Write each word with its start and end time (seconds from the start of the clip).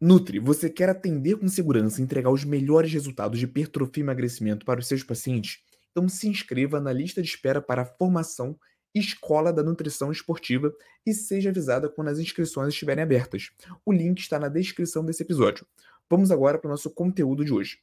Nutri, 0.00 0.38
você 0.38 0.70
quer 0.70 0.88
atender 0.88 1.36
com 1.36 1.48
segurança 1.48 2.00
e 2.00 2.04
entregar 2.04 2.30
os 2.30 2.44
melhores 2.44 2.92
resultados 2.92 3.38
de 3.38 3.46
hipertrofia 3.46 4.00
e 4.00 4.04
emagrecimento 4.04 4.64
para 4.64 4.78
os 4.78 4.86
seus 4.86 5.02
pacientes? 5.02 5.58
Então 5.90 6.08
se 6.08 6.28
inscreva 6.28 6.80
na 6.80 6.92
lista 6.92 7.20
de 7.20 7.28
espera 7.28 7.60
para 7.60 7.82
a 7.82 7.84
formação 7.84 8.56
Escola 8.94 9.52
da 9.52 9.62
Nutrição 9.62 10.12
Esportiva 10.12 10.72
e 11.04 11.12
seja 11.12 11.50
avisada 11.50 11.88
quando 11.88 12.08
as 12.08 12.20
inscrições 12.20 12.72
estiverem 12.72 13.02
abertas. 13.02 13.50
O 13.84 13.92
link 13.92 14.20
está 14.20 14.38
na 14.38 14.48
descrição 14.48 15.04
desse 15.04 15.24
episódio. 15.24 15.66
Vamos 16.08 16.30
agora 16.30 16.58
para 16.58 16.68
o 16.68 16.70
nosso 16.70 16.90
conteúdo 16.90 17.44
de 17.44 17.52
hoje. 17.52 17.78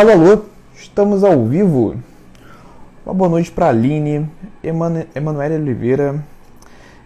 Alô, 0.00 0.12
alô, 0.12 0.44
estamos 0.74 1.22
ao 1.22 1.44
vivo. 1.44 1.94
Uma 3.04 3.12
boa 3.12 3.28
noite 3.28 3.50
para 3.50 3.68
Aline, 3.68 4.26
Emanuele 4.64 5.56
Oliveira, 5.56 6.24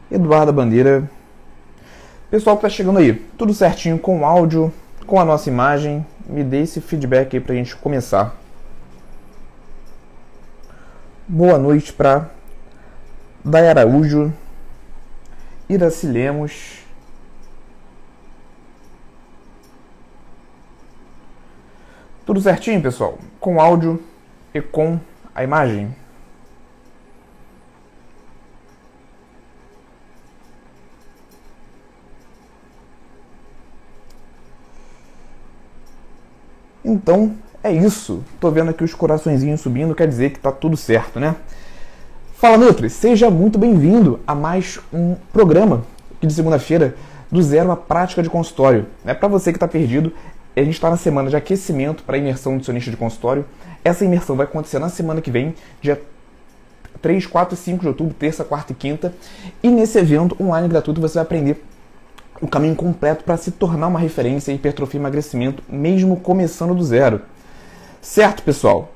Eduarda 0.09 0.53
Bandeira. 0.53 1.11
Pessoal 2.31 2.57
que 2.57 2.65
está 2.65 2.69
chegando 2.69 3.01
aí, 3.01 3.15
tudo 3.37 3.53
certinho 3.53 3.99
com 3.99 4.21
o 4.21 4.25
áudio, 4.25 4.73
com 5.09 5.19
a 5.19 5.25
nossa 5.25 5.51
imagem. 5.51 6.07
Me 6.25 6.45
dê 6.45 6.63
esse 6.63 6.81
feedback 6.81 7.35
aí 7.35 7.41
para 7.41 7.55
a 7.55 7.57
gente 7.57 7.75
começar. 7.75 8.33
Boa 11.27 11.59
noite 11.59 11.93
para 11.93 12.31
Day 13.45 13.67
Araújo, 13.67 14.33
Iraci 15.69 16.07
Lemos. 16.07 16.84
Tudo 22.25 22.41
certinho, 22.41 22.81
pessoal? 22.81 23.19
Com 23.39 23.61
áudio 23.61 24.03
e 24.55 24.61
com 24.61 24.99
a 25.35 25.45
imagem. 25.45 25.95
Então, 36.83 37.37
é 37.63 37.71
isso. 37.71 38.25
Tô 38.41 38.51
vendo 38.51 38.71
aqui 38.71 38.83
os 38.83 38.95
coraçõezinhos 38.95 39.61
subindo, 39.61 39.95
quer 39.95 40.09
dizer 40.09 40.31
que 40.31 40.39
tá 40.39 40.51
tudo 40.51 40.77
certo, 40.77 41.21
né? 41.21 41.37
Fala 42.37 42.57
Nutri, 42.57 42.89
seja 42.89 43.31
muito 43.31 43.59
bem-vindo 43.59 44.21
a 44.27 44.35
mais 44.35 44.79
um 44.93 45.15
programa 45.33 45.83
aqui 46.17 46.27
de 46.27 46.33
segunda-feira 46.33 46.95
do 47.31 47.43
Zero 47.43 47.71
à 47.71 47.77
Prática 47.77 48.23
de 48.23 48.31
Consultório. 48.31 48.87
É 49.05 49.13
para 49.13 49.29
você 49.29 49.51
que 49.51 49.57
está 49.57 49.67
perdido, 49.67 50.13
a 50.61 50.65
gente 50.65 50.75
está 50.75 50.89
na 50.89 50.97
semana 50.97 51.29
de 51.29 51.37
aquecimento 51.37 52.03
para 52.05 52.17
a 52.17 52.19
imersão 52.19 52.53
nutricionista 52.53 52.91
de 52.91 52.97
consultório. 52.97 53.45
Essa 53.85 54.05
imersão 54.05 54.37
vai 54.37 54.47
acontecer 54.47 54.79
na 54.79 54.89
semana 54.89 55.21
que 55.21 55.31
vem, 55.31 55.55
dia 55.81 56.01
3, 57.03 57.27
4 57.27 57.55
e 57.55 57.57
5 57.57 57.81
de 57.81 57.89
outubro, 57.89 58.15
terça, 58.15 58.45
quarta 58.45 58.73
e 58.73 58.75
quinta. 58.75 59.13
E 59.63 59.69
nesse 59.69 59.99
evento 59.99 60.37
online 60.41 60.69
gratuito 60.69 61.01
você 61.01 61.15
vai 61.15 61.23
aprender 61.23 61.63
o 62.41 62.49
caminho 62.49 62.75
completo 62.75 63.25
para 63.25 63.37
se 63.37 63.51
tornar 63.51 63.89
uma 63.89 63.99
referência 63.99 64.53
em 64.53 64.55
hipertrofia 64.55 64.99
e 64.99 65.03
emagrecimento, 65.03 65.63
mesmo 65.69 66.17
começando 66.19 66.75
do 66.75 66.85
zero. 66.85 67.21
Certo, 68.01 68.43
pessoal? 68.43 68.93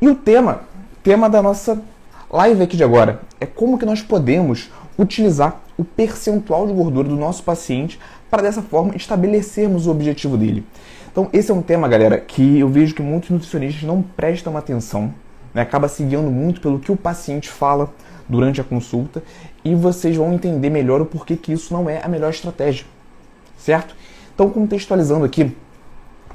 E 0.00 0.08
o 0.08 0.14
tema, 0.14 0.62
tema 1.02 1.28
da 1.28 1.42
nossa 1.42 1.82
live 2.30 2.62
aqui 2.62 2.76
de 2.76 2.84
agora, 2.84 3.20
é 3.40 3.46
como 3.46 3.78
que 3.78 3.86
nós 3.86 4.02
podemos 4.02 4.70
utilizar 4.98 5.60
o 5.76 5.84
percentual 5.84 6.66
de 6.66 6.72
gordura 6.72 7.08
do 7.08 7.16
nosso 7.16 7.42
paciente 7.42 7.98
para 8.30 8.42
dessa 8.42 8.62
forma 8.62 8.94
estabelecermos 8.96 9.86
o 9.86 9.90
objetivo 9.90 10.36
dele. 10.36 10.64
Então, 11.10 11.28
esse 11.32 11.50
é 11.50 11.54
um 11.54 11.62
tema, 11.62 11.86
galera, 11.86 12.18
que 12.18 12.58
eu 12.58 12.68
vejo 12.68 12.94
que 12.94 13.02
muitos 13.02 13.30
nutricionistas 13.30 13.84
não 13.84 14.02
prestam 14.02 14.56
atenção, 14.56 15.14
né? 15.52 15.62
acaba 15.62 15.86
se 15.86 16.02
guiando 16.02 16.30
muito 16.30 16.60
pelo 16.60 16.80
que 16.80 16.90
o 16.90 16.96
paciente 16.96 17.48
fala 17.48 17.92
durante 18.28 18.60
a 18.60 18.64
consulta 18.64 19.22
e 19.64 19.74
vocês 19.74 20.16
vão 20.16 20.32
entender 20.32 20.70
melhor 20.70 21.00
o 21.00 21.06
porquê 21.06 21.36
que 21.36 21.52
isso 21.52 21.72
não 21.72 21.88
é 21.88 22.02
a 22.02 22.08
melhor 22.08 22.30
estratégia, 22.30 22.84
certo? 23.56 23.94
Então, 24.34 24.50
contextualizando 24.50 25.24
aqui, 25.24 25.54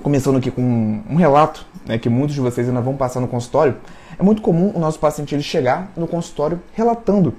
começando 0.01 0.37
aqui 0.37 0.49
com 0.49 1.01
um 1.09 1.15
relato 1.15 1.65
né, 1.85 1.97
que 1.97 2.07
muitos 2.07 2.35
de 2.35 2.41
vocês 2.41 2.67
ainda 2.67 2.79
vão 2.79 2.95
passar 2.95 3.19
no 3.19 3.27
consultório, 3.27 3.75
é 4.17 4.23
muito 4.23 4.41
comum 4.41 4.71
o 4.73 4.79
nosso 4.79 4.99
paciente 4.99 5.35
ele 5.35 5.43
chegar 5.43 5.91
no 5.97 6.07
consultório 6.07 6.59
relatando 6.73 7.33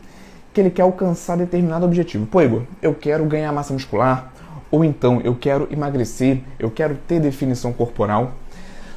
que 0.53 0.61
ele 0.61 0.71
quer 0.71 0.83
alcançar 0.83 1.37
determinado 1.37 1.85
objetivo. 1.85 2.27
Pô, 2.27 2.41
Igor, 2.43 2.63
eu 2.83 2.95
quero 2.95 3.25
ganhar 3.25 3.53
massa 3.53 3.73
muscular, 3.73 4.33
ou 4.71 4.85
então 4.85 5.21
eu 5.23 5.35
quero 5.35 5.69
emagrecer, 5.71 6.41
eu 6.59 6.71
quero 6.71 6.97
ter 7.07 7.21
definição 7.21 7.73
corporal. 7.73 8.33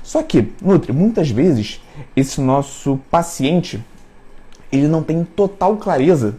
Só 0.01 0.21
que, 0.21 0.51
Nutri, 0.61 0.91
muitas 0.91 1.29
vezes 1.29 1.81
esse 2.15 2.41
nosso 2.41 2.99
paciente 3.09 3.83
ele 4.71 4.87
não 4.87 5.03
tem 5.03 5.23
total 5.23 5.77
clareza 5.77 6.35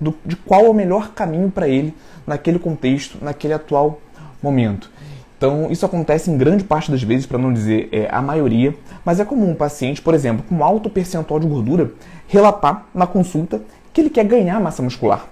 do, 0.00 0.14
de 0.24 0.34
qual 0.36 0.64
é 0.64 0.68
o 0.68 0.74
melhor 0.74 1.12
caminho 1.12 1.50
para 1.50 1.68
ele 1.68 1.94
naquele 2.26 2.58
contexto, 2.58 3.18
naquele 3.20 3.52
atual 3.52 4.00
momento. 4.42 4.90
Então, 5.36 5.70
isso 5.70 5.84
acontece 5.84 6.30
em 6.30 6.38
grande 6.38 6.64
parte 6.64 6.90
das 6.90 7.02
vezes, 7.02 7.26
para 7.26 7.36
não 7.36 7.52
dizer 7.52 7.88
é, 7.92 8.08
a 8.10 8.22
maioria, 8.22 8.74
mas 9.04 9.20
é 9.20 9.24
comum 9.24 9.50
um 9.50 9.54
paciente, 9.54 10.00
por 10.00 10.14
exemplo, 10.14 10.44
com 10.48 10.64
alto 10.64 10.88
percentual 10.88 11.38
de 11.38 11.46
gordura, 11.46 11.90
relatar 12.28 12.86
na 12.94 13.06
consulta 13.06 13.60
que 13.92 14.00
ele 14.00 14.10
quer 14.10 14.24
ganhar 14.24 14.60
massa 14.60 14.82
muscular 14.82 15.28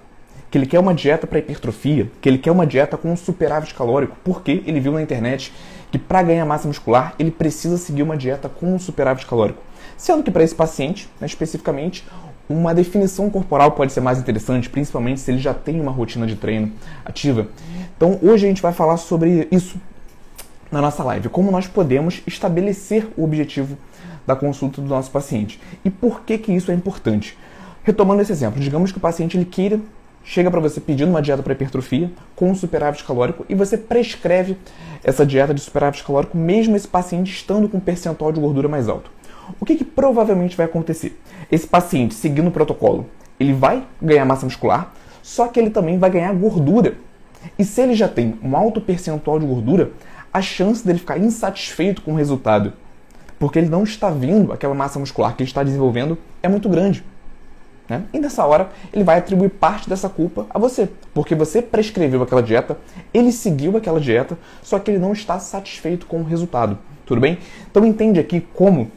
que 0.51 0.57
ele 0.57 0.65
quer 0.65 0.79
uma 0.79 0.93
dieta 0.93 1.25
para 1.25 1.39
hipertrofia, 1.39 2.11
que 2.19 2.27
ele 2.27 2.37
quer 2.37 2.51
uma 2.51 2.67
dieta 2.67 2.97
com 2.97 3.09
um 3.09 3.15
superávit 3.15 3.73
calórico, 3.73 4.17
porque 4.21 4.61
ele 4.67 4.81
viu 4.81 4.91
na 4.91 5.01
internet 5.01 5.53
que 5.89 5.97
para 5.97 6.21
ganhar 6.21 6.45
massa 6.45 6.67
muscular 6.67 7.15
ele 7.17 7.31
precisa 7.31 7.77
seguir 7.77 8.03
uma 8.03 8.17
dieta 8.17 8.49
com 8.49 8.75
um 8.75 8.77
superávit 8.77 9.25
calórico. 9.25 9.61
Sendo 9.95 10.21
que 10.23 10.29
para 10.29 10.43
esse 10.43 10.53
paciente, 10.53 11.09
né, 11.21 11.25
especificamente, 11.25 12.05
uma 12.49 12.73
definição 12.73 13.29
corporal 13.29 13.71
pode 13.71 13.93
ser 13.93 14.01
mais 14.01 14.19
interessante, 14.19 14.69
principalmente 14.69 15.21
se 15.21 15.31
ele 15.31 15.39
já 15.39 15.53
tem 15.53 15.79
uma 15.79 15.91
rotina 15.91 16.27
de 16.27 16.35
treino 16.35 16.73
ativa. 17.05 17.47
Então 17.95 18.19
hoje 18.21 18.45
a 18.45 18.49
gente 18.49 18.61
vai 18.61 18.73
falar 18.73 18.97
sobre 18.97 19.47
isso 19.51 19.79
na 20.69 20.81
nossa 20.81 21.01
live, 21.01 21.29
como 21.29 21.49
nós 21.49 21.65
podemos 21.65 22.21
estabelecer 22.27 23.07
o 23.15 23.23
objetivo 23.23 23.77
da 24.27 24.35
consulta 24.35 24.81
do 24.81 24.87
nosso 24.87 25.11
paciente 25.11 25.61
e 25.83 25.89
por 25.89 26.21
que 26.21 26.37
que 26.37 26.51
isso 26.51 26.71
é 26.71 26.73
importante. 26.73 27.37
Retomando 27.83 28.21
esse 28.21 28.31
exemplo, 28.31 28.59
digamos 28.59 28.91
que 28.91 28.97
o 28.97 29.01
paciente 29.01 29.37
ele 29.37 29.45
queira 29.45 29.79
chega 30.23 30.51
para 30.51 30.59
você 30.59 30.79
pedindo 30.79 31.09
uma 31.09 31.21
dieta 31.21 31.41
para 31.41 31.53
hipertrofia 31.53 32.11
com 32.35 32.53
superávit 32.53 33.03
calórico 33.03 33.45
e 33.49 33.55
você 33.55 33.77
prescreve 33.77 34.57
essa 35.03 35.25
dieta 35.25 35.53
de 35.53 35.61
superávit 35.61 36.03
calórico 36.03 36.37
mesmo 36.37 36.75
esse 36.75 36.87
paciente 36.87 37.31
estando 37.33 37.67
com 37.67 37.77
um 37.77 37.81
percentual 37.81 38.31
de 38.31 38.39
gordura 38.39 38.67
mais 38.67 38.87
alto. 38.87 39.11
O 39.59 39.65
que, 39.65 39.75
que 39.75 39.83
provavelmente 39.83 40.55
vai 40.55 40.65
acontecer? 40.65 41.19
Esse 41.51 41.67
paciente, 41.67 42.13
seguindo 42.13 42.47
o 42.47 42.51
protocolo, 42.51 43.07
ele 43.39 43.53
vai 43.53 43.83
ganhar 44.01 44.25
massa 44.25 44.45
muscular, 44.45 44.93
só 45.23 45.47
que 45.47 45.59
ele 45.59 45.71
também 45.71 45.97
vai 45.97 46.09
ganhar 46.09 46.33
gordura. 46.33 46.95
E 47.57 47.65
se 47.65 47.81
ele 47.81 47.95
já 47.95 48.07
tem 48.07 48.35
um 48.43 48.55
alto 48.55 48.79
percentual 48.79 49.39
de 49.39 49.45
gordura, 49.45 49.91
a 50.31 50.41
chance 50.41 50.85
dele 50.85 50.99
ficar 50.99 51.17
insatisfeito 51.17 52.03
com 52.03 52.13
o 52.13 52.15
resultado, 52.15 52.73
porque 53.39 53.57
ele 53.57 53.69
não 53.69 53.83
está 53.83 54.11
vendo 54.11 54.53
aquela 54.53 54.75
massa 54.75 54.99
muscular 54.99 55.35
que 55.35 55.41
ele 55.41 55.49
está 55.49 55.63
desenvolvendo, 55.63 56.17
é 56.43 56.47
muito 56.47 56.69
grande. 56.69 57.03
Né? 57.91 58.03
E 58.13 58.19
nessa 58.19 58.45
hora 58.45 58.69
ele 58.93 59.03
vai 59.03 59.17
atribuir 59.17 59.49
parte 59.49 59.89
dessa 59.89 60.07
culpa 60.07 60.45
a 60.49 60.57
você, 60.57 60.87
porque 61.13 61.35
você 61.35 61.61
prescreveu 61.61 62.23
aquela 62.23 62.41
dieta, 62.41 62.77
ele 63.13 63.33
seguiu 63.33 63.75
aquela 63.75 63.99
dieta, 63.99 64.37
só 64.63 64.79
que 64.79 64.91
ele 64.91 64.97
não 64.97 65.11
está 65.11 65.37
satisfeito 65.39 66.05
com 66.05 66.21
o 66.21 66.23
resultado. 66.23 66.77
Tudo 67.05 67.19
bem? 67.19 67.37
Então 67.69 67.85
entende 67.85 68.17
aqui 68.17 68.39
como 68.53 68.89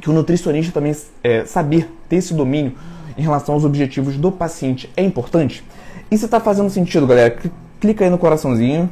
que 0.00 0.08
o 0.08 0.12
nutricionista 0.12 0.72
também 0.72 0.94
é, 1.24 1.44
saber 1.44 1.92
ter 2.08 2.16
esse 2.16 2.32
domínio 2.32 2.74
em 3.18 3.22
relação 3.22 3.56
aos 3.56 3.64
objetivos 3.64 4.16
do 4.16 4.30
paciente 4.30 4.88
é 4.96 5.02
importante. 5.02 5.64
E 6.08 6.16
se 6.16 6.24
está 6.24 6.38
fazendo 6.38 6.70
sentido, 6.70 7.08
galera, 7.08 7.36
clica 7.80 8.04
aí 8.04 8.10
no 8.10 8.18
coraçãozinho. 8.18 8.88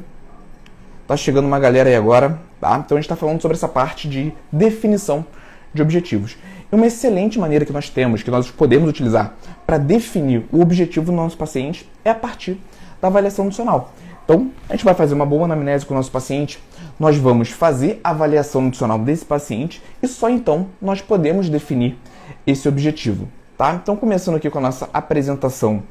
Tá 1.06 1.16
chegando 1.16 1.46
uma 1.46 1.60
galera 1.60 1.88
aí 1.88 1.94
agora, 1.94 2.40
tá? 2.60 2.82
Então 2.84 2.96
a 2.96 3.00
gente 3.00 3.04
está 3.04 3.14
falando 3.14 3.40
sobre 3.40 3.56
essa 3.56 3.68
parte 3.68 4.08
de 4.08 4.32
definição 4.50 5.24
de 5.72 5.82
objetivos. 5.82 6.36
E 6.70 6.74
uma 6.74 6.86
excelente 6.86 7.38
maneira 7.38 7.64
que 7.64 7.72
nós 7.72 7.88
temos, 7.88 8.22
que 8.22 8.30
nós 8.30 8.50
podemos 8.50 8.88
utilizar 8.88 9.34
para 9.66 9.78
definir 9.78 10.44
o 10.52 10.60
objetivo 10.60 11.06
do 11.06 11.12
nosso 11.12 11.36
paciente 11.36 11.88
é 12.04 12.10
a 12.10 12.14
partir 12.14 12.58
da 13.00 13.08
avaliação 13.08 13.44
nutricional. 13.44 13.92
Então, 14.24 14.50
a 14.68 14.72
gente 14.74 14.84
vai 14.84 14.94
fazer 14.94 15.14
uma 15.14 15.26
boa 15.26 15.44
anamnese 15.44 15.84
com 15.84 15.94
o 15.94 15.96
nosso 15.96 16.10
paciente, 16.10 16.62
nós 16.98 17.16
vamos 17.16 17.50
fazer 17.50 18.00
a 18.04 18.10
avaliação 18.10 18.62
nutricional 18.62 18.98
desse 18.98 19.24
paciente 19.24 19.82
e 20.00 20.06
só 20.06 20.30
então 20.30 20.68
nós 20.80 21.00
podemos 21.00 21.48
definir 21.48 21.98
esse 22.46 22.68
objetivo. 22.68 23.28
Tá? 23.58 23.74
Então, 23.74 23.96
começando 23.96 24.36
aqui 24.36 24.48
com 24.48 24.58
a 24.58 24.62
nossa 24.62 24.88
apresentação 24.92 25.82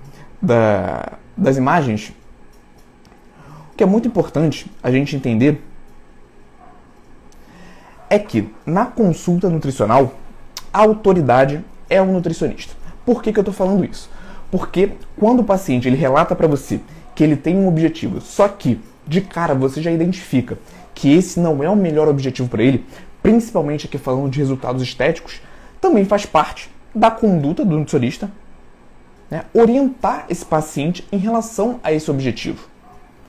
da, 0.42 1.14
das 1.36 1.58
imagens, 1.58 2.14
o 3.74 3.76
que 3.76 3.84
é 3.84 3.88
muito 3.88 4.08
importante 4.08 4.72
a 4.82 4.90
gente 4.90 5.16
entender 5.16 5.62
é 8.12 8.20
que 8.20 8.50
na 8.66 8.86
consulta 8.86 9.50
nutricional 9.50 10.16
a 10.74 10.80
autoridade 10.80 11.64
é 11.90 12.02
o 12.02 12.06
nutricionista. 12.06 12.74
Por 13.06 13.24
que, 13.24 13.32
que 13.32 13.40
eu 13.40 13.42
estou 13.42 13.54
falando 13.54 13.86
isso? 13.86 14.10
Porque 14.52 14.92
quando 15.18 15.40
o 15.40 15.46
paciente 15.46 15.88
ele 15.88 15.96
relata 15.96 16.36
para 16.36 16.46
você 16.46 16.82
que 17.16 17.24
ele 17.24 17.38
tem 17.38 17.56
um 17.56 17.70
objetivo, 17.70 18.20
só 18.20 18.50
que 18.50 18.82
de 19.08 19.22
cara 19.22 19.56
você 19.56 19.82
já 19.82 19.90
identifica 19.90 20.58
que 20.94 21.14
esse 21.14 21.40
não 21.40 21.64
é 21.64 21.70
o 21.70 21.76
melhor 21.76 22.10
objetivo 22.10 22.50
para 22.50 22.62
ele, 22.62 22.86
principalmente 23.24 23.88
aqui 23.88 23.98
falando 23.98 24.30
de 24.30 24.40
resultados 24.40 24.84
estéticos, 24.84 25.42
também 25.80 26.04
faz 26.04 26.26
parte 26.26 26.70
da 26.94 27.10
conduta 27.10 27.64
do 27.64 27.78
nutricionista 27.78 28.30
né, 29.30 29.46
orientar 29.54 30.26
esse 30.30 30.44
paciente 30.44 31.08
em 31.14 31.18
relação 31.18 31.80
a 31.82 31.94
esse 31.94 32.12
objetivo, 32.12 32.68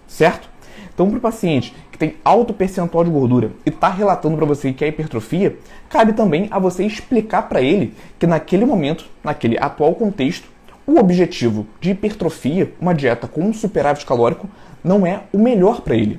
certo? 0.09 0.51
Então, 0.93 1.09
para 1.09 1.19
o 1.19 1.21
paciente 1.21 1.73
tem 2.03 2.17
alto 2.25 2.53
percentual 2.53 3.05
de 3.05 3.11
gordura 3.13 3.53
e 3.65 3.69
está 3.69 3.89
relatando 3.89 4.37
para 4.37 4.45
você 4.45 4.73
que 4.73 4.85
é 4.85 4.89
hipertrofia, 4.89 5.57
cabe 5.89 6.13
também 6.13 6.49
a 6.51 6.59
você 6.59 6.85
explicar 6.85 7.43
para 7.43 7.63
ele 7.63 7.95
que 8.19 8.27
naquele 8.27 8.65
momento, 8.65 9.05
naquele 9.23 9.57
atual 9.57 9.95
contexto, 9.95 10.49
o 10.85 10.99
objetivo 10.99 11.65
de 11.81 11.91
hipertrofia, 11.91 12.73
uma 12.81 12.93
dieta 12.93 13.29
com 13.29 13.43
um 13.43 13.55
superávit 13.55 14.05
calórico, 14.05 14.51
não 14.83 15.07
é 15.07 15.21
o 15.33 15.39
melhor 15.39 15.83
para 15.83 15.95
ele. 15.95 16.19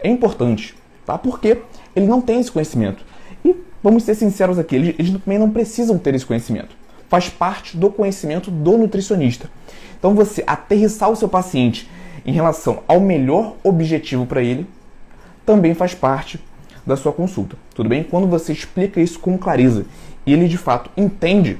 É 0.00 0.10
importante, 0.10 0.74
tá? 1.04 1.16
Porque 1.16 1.58
ele 1.94 2.06
não 2.06 2.20
tem 2.20 2.40
esse 2.40 2.50
conhecimento. 2.50 3.06
E 3.44 3.54
vamos 3.80 4.02
ser 4.02 4.16
sinceros 4.16 4.58
aqui, 4.58 4.74
eles, 4.74 4.96
eles 4.98 5.22
também 5.22 5.38
não 5.38 5.50
precisam 5.52 5.96
ter 5.98 6.16
esse 6.16 6.26
conhecimento. 6.26 6.76
Faz 7.08 7.28
parte 7.28 7.76
do 7.76 7.92
conhecimento 7.92 8.50
do 8.50 8.76
nutricionista. 8.76 9.48
Então 9.96 10.16
você 10.16 10.42
aterrissar 10.44 11.08
o 11.10 11.14
seu 11.14 11.28
paciente 11.28 11.88
em 12.24 12.32
relação 12.32 12.82
ao 12.88 12.98
melhor 12.98 13.54
objetivo 13.62 14.26
para 14.26 14.42
ele 14.42 14.66
também 15.46 15.72
faz 15.72 15.94
parte 15.94 16.38
da 16.84 16.96
sua 16.96 17.12
consulta. 17.12 17.56
Tudo 17.74 17.88
bem? 17.88 18.02
Quando 18.02 18.26
você 18.26 18.52
explica 18.52 19.00
isso 19.00 19.18
com 19.18 19.38
clareza 19.38 19.86
e 20.26 20.32
ele 20.32 20.48
de 20.48 20.58
fato 20.58 20.90
entende, 20.96 21.58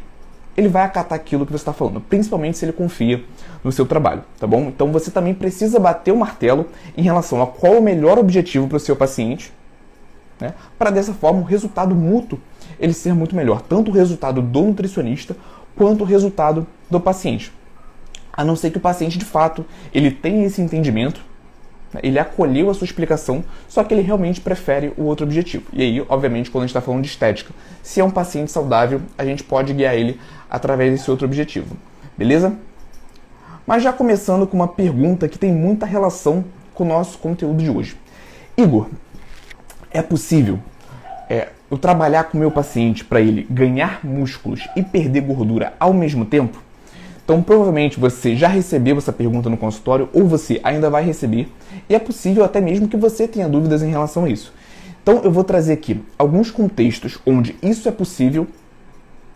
ele 0.56 0.68
vai 0.68 0.82
acatar 0.82 1.16
aquilo 1.16 1.46
que 1.46 1.52
você 1.52 1.62
está 1.62 1.72
falando, 1.72 2.00
principalmente 2.00 2.58
se 2.58 2.64
ele 2.64 2.72
confia 2.72 3.22
no 3.62 3.70
seu 3.70 3.86
trabalho, 3.86 4.24
tá 4.38 4.46
bom? 4.46 4.62
Então 4.68 4.90
você 4.90 5.10
também 5.10 5.34
precisa 5.34 5.78
bater 5.78 6.12
o 6.12 6.16
martelo 6.16 6.66
em 6.96 7.02
relação 7.02 7.42
a 7.42 7.46
qual 7.46 7.74
o 7.74 7.82
melhor 7.82 8.18
objetivo 8.18 8.66
para 8.66 8.76
o 8.76 8.80
seu 8.80 8.96
paciente, 8.96 9.52
né? 10.40 10.54
Para 10.78 10.90
dessa 10.90 11.12
forma 11.12 11.40
o 11.40 11.44
resultado 11.44 11.94
mútuo 11.94 12.38
ele 12.78 12.92
ser 12.92 13.14
muito 13.14 13.36
melhor, 13.36 13.62
tanto 13.62 13.90
o 13.90 13.94
resultado 13.94 14.42
do 14.42 14.62
nutricionista 14.62 15.36
quanto 15.76 16.02
o 16.02 16.06
resultado 16.06 16.66
do 16.90 17.00
paciente. 17.00 17.52
A 18.32 18.44
não 18.44 18.56
ser 18.56 18.70
que 18.70 18.78
o 18.78 18.80
paciente 18.80 19.18
de 19.18 19.24
fato 19.24 19.64
ele 19.92 20.10
tenha 20.10 20.46
esse 20.46 20.60
entendimento, 20.60 21.22
ele 22.02 22.18
acolheu 22.18 22.70
a 22.70 22.74
sua 22.74 22.84
explicação, 22.84 23.44
só 23.68 23.82
que 23.84 23.94
ele 23.94 24.02
realmente 24.02 24.40
prefere 24.40 24.92
o 24.96 25.04
outro 25.04 25.24
objetivo. 25.24 25.64
E 25.72 25.82
aí, 25.82 26.04
obviamente, 26.08 26.50
quando 26.50 26.64
a 26.64 26.66
gente 26.66 26.70
está 26.70 26.80
falando 26.80 27.02
de 27.02 27.08
estética, 27.08 27.52
se 27.82 28.00
é 28.00 28.04
um 28.04 28.10
paciente 28.10 28.50
saudável, 28.50 29.00
a 29.16 29.24
gente 29.24 29.42
pode 29.44 29.72
guiar 29.72 29.94
ele 29.94 30.20
através 30.50 30.92
desse 30.92 31.10
outro 31.10 31.26
objetivo. 31.26 31.76
Beleza? 32.16 32.56
Mas 33.66 33.82
já 33.82 33.92
começando 33.92 34.46
com 34.46 34.56
uma 34.56 34.68
pergunta 34.68 35.28
que 35.28 35.38
tem 35.38 35.52
muita 35.52 35.84
relação 35.84 36.44
com 36.72 36.84
o 36.84 36.86
nosso 36.86 37.18
conteúdo 37.18 37.62
de 37.62 37.70
hoje. 37.70 37.96
Igor, 38.56 38.88
é 39.90 40.02
possível 40.02 40.58
é, 41.28 41.48
eu 41.70 41.76
trabalhar 41.76 42.24
com 42.24 42.36
o 42.36 42.40
meu 42.40 42.50
paciente 42.50 43.04
para 43.04 43.20
ele 43.20 43.46
ganhar 43.50 44.00
músculos 44.04 44.68
e 44.76 44.82
perder 44.82 45.22
gordura 45.22 45.74
ao 45.80 45.92
mesmo 45.92 46.24
tempo? 46.24 46.62
Então, 47.24 47.42
provavelmente 47.42 47.98
você 47.98 48.36
já 48.36 48.46
recebeu 48.46 48.96
essa 48.98 49.12
pergunta 49.12 49.50
no 49.50 49.56
consultório 49.56 50.08
ou 50.12 50.28
você 50.28 50.60
ainda 50.62 50.88
vai 50.88 51.02
receber, 51.02 51.48
e 51.88 51.94
é 51.94 51.98
possível 51.98 52.44
até 52.44 52.60
mesmo 52.60 52.88
que 52.88 52.96
você 52.96 53.26
tenha 53.28 53.48
dúvidas 53.48 53.82
em 53.82 53.90
relação 53.90 54.24
a 54.24 54.28
isso. 54.28 54.52
Então, 55.02 55.20
eu 55.22 55.30
vou 55.30 55.44
trazer 55.44 55.74
aqui 55.74 56.02
alguns 56.18 56.50
contextos 56.50 57.18
onde 57.24 57.54
isso 57.62 57.88
é 57.88 57.92
possível 57.92 58.46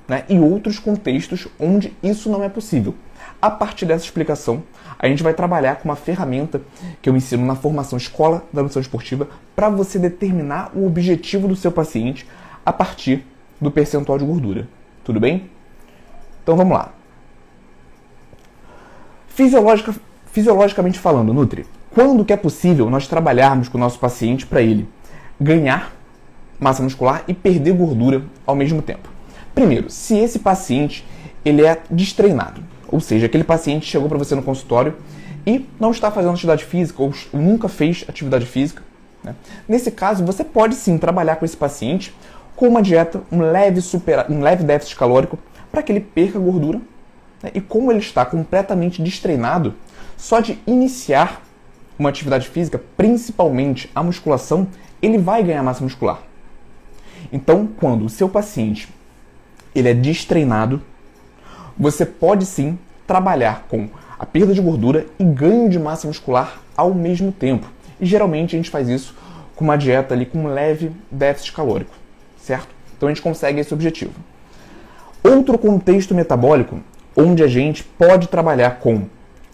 né, 0.09 0.25
e 0.29 0.39
outros 0.39 0.81
contextos 0.81 1.47
onde 1.61 1.97
isso 2.03 2.29
não 2.29 2.43
é 2.43 2.49
possível. 2.49 2.95
A 3.41 3.51
partir 3.51 3.87
dessa 3.87 4.05
explicação, 4.05 4.65
a 4.99 5.07
gente 5.07 5.23
vai 5.23 5.33
trabalhar 5.33 5.77
com 5.77 5.89
uma 5.89 5.95
ferramenta 5.95 6.61
que 7.01 7.09
eu 7.09 7.17
ensino 7.17 7.47
na 7.47 7.55
formação 7.55 7.97
Escola 7.97 8.45
da 8.53 8.63
Nutrição 8.63 8.83
Esportiva 8.83 9.29
para 9.55 9.69
você 9.69 9.99
determinar 9.99 10.73
o 10.75 10.85
objetivo 10.87 11.47
do 11.47 11.55
seu 11.55 11.71
paciente 11.71 12.27
a 12.67 12.73
partir 12.73 13.25
do 13.61 13.71
percentual 13.71 14.19
de 14.19 14.25
gordura. 14.25 14.69
Tudo 15.05 15.21
bem? 15.21 15.49
Então 16.43 16.57
vamos 16.57 16.77
lá. 16.77 16.93
Fisiologica, 19.29 19.95
fisiologicamente 20.33 20.99
falando, 20.99 21.33
Nutri, 21.33 21.65
quando 21.93 22.25
que 22.25 22.33
é 22.33 22.37
possível 22.37 22.89
nós 22.89 23.09
trabalharmos 23.09 23.69
com 23.69 23.77
o 23.77 23.81
nosso 23.81 23.99
paciente 23.99 24.47
para 24.47 24.63
ele 24.63 24.89
ganhar 25.41 25.93
massa 26.59 26.83
muscular 26.83 27.25
e 27.27 27.35
perder 27.35 27.73
gordura 27.73 28.23
ao 28.47 28.55
mesmo 28.55 28.81
tempo? 28.81 29.09
Primeiro, 29.55 29.91
se 29.91 30.17
esse 30.17 30.39
paciente 30.39 31.05
ele 31.45 31.65
é 31.65 31.81
destreinado, 31.91 32.63
ou 32.89 33.01
seja, 33.01 33.27
aquele 33.27 33.45
paciente 33.45 33.87
chegou 33.87 34.09
para 34.09 34.19
você 34.19 34.35
no 34.35 34.43
consultório 34.43 34.97
e 35.47 35.67
não 35.79 35.91
está 35.91 36.11
fazendo 36.11 36.35
atividade 36.35 36.65
física 36.65 37.03
ou 37.03 37.13
nunca 37.33 37.69
fez 37.69 38.05
atividade 38.09 38.47
física. 38.47 38.83
Né? 39.23 39.35
Nesse 39.69 39.91
caso, 39.91 40.25
você 40.25 40.45
pode 40.45 40.75
sim 40.75 40.99
trabalhar 40.99 41.37
com 41.37 41.45
esse 41.45 41.57
paciente 41.57 42.15
com 42.57 42.69
uma 42.69 42.83
dieta, 42.83 43.23
um 43.33 43.41
leve, 43.41 43.81
super, 43.81 44.27
um 44.29 44.41
leve 44.41 44.65
déficit 44.65 44.97
calórico 44.97 45.39
para 45.73 45.83
que 45.83 45.91
ele 45.91 46.01
perca 46.01 46.39
gordura. 46.39 46.81
Né? 47.43 47.51
E 47.55 47.61
como 47.61 47.91
ele 47.91 48.01
está 48.01 48.25
completamente 48.25 49.03
destreinado, 49.03 49.75
só 50.17 50.41
de 50.41 50.59
iniciar 50.67 51.43
uma 52.01 52.09
atividade 52.09 52.49
física, 52.49 52.81
principalmente 52.97 53.91
a 53.95 54.03
musculação, 54.03 54.67
ele 55.03 55.19
vai 55.19 55.45
ganhar 55.45 55.63
massa 55.63 55.85
muscular. 55.85 56.23
Então, 57.31 57.69
quando 57.79 58.07
o 58.07 58.09
seu 58.09 58.27
paciente 58.27 58.89
ele 59.75 59.91
é 59.91 59.93
destreinado, 59.95 60.81
você 61.79 62.07
pode 62.07 62.47
sim 62.47 62.79
trabalhar 63.07 63.67
com 63.69 63.87
a 64.19 64.25
perda 64.25 64.55
de 64.55 64.63
gordura 64.63 65.07
e 65.19 65.25
ganho 65.25 65.69
de 65.69 65.79
massa 65.79 66.09
muscular 66.09 66.61
ao 66.75 66.95
mesmo 66.95 67.31
tempo. 67.31 67.67
E 68.01 68.07
geralmente 68.07 68.57
a 68.57 68.59
gente 68.59 68.71
faz 68.71 68.89
isso 68.89 69.15
com 69.55 69.65
uma 69.65 69.77
dieta 69.77 70.15
ali 70.15 70.25
com 70.25 70.39
um 70.39 70.47
leve 70.47 70.91
déficit 71.11 71.53
calórico, 71.53 71.93
certo? 72.39 72.69
Então 72.97 73.09
a 73.09 73.13
gente 73.13 73.23
consegue 73.23 73.61
esse 73.61 73.75
objetivo. 73.75 74.15
Outro 75.23 75.59
contexto 75.59 76.15
metabólico 76.15 76.81
onde 77.15 77.43
a 77.43 77.47
gente 77.47 77.85
pode 77.85 78.29
trabalhar 78.29 78.79
com 78.79 79.03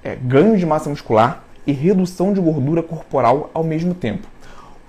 é, 0.05 0.15
ganho 0.15 0.57
de 0.57 0.65
massa 0.65 0.89
muscular 0.89 1.46
e 1.67 1.73
redução 1.73 2.33
de 2.33 2.41
gordura 2.41 2.83
corporal 2.83 3.51
ao 3.53 3.65
mesmo 3.65 3.95
tempo. 3.95 4.27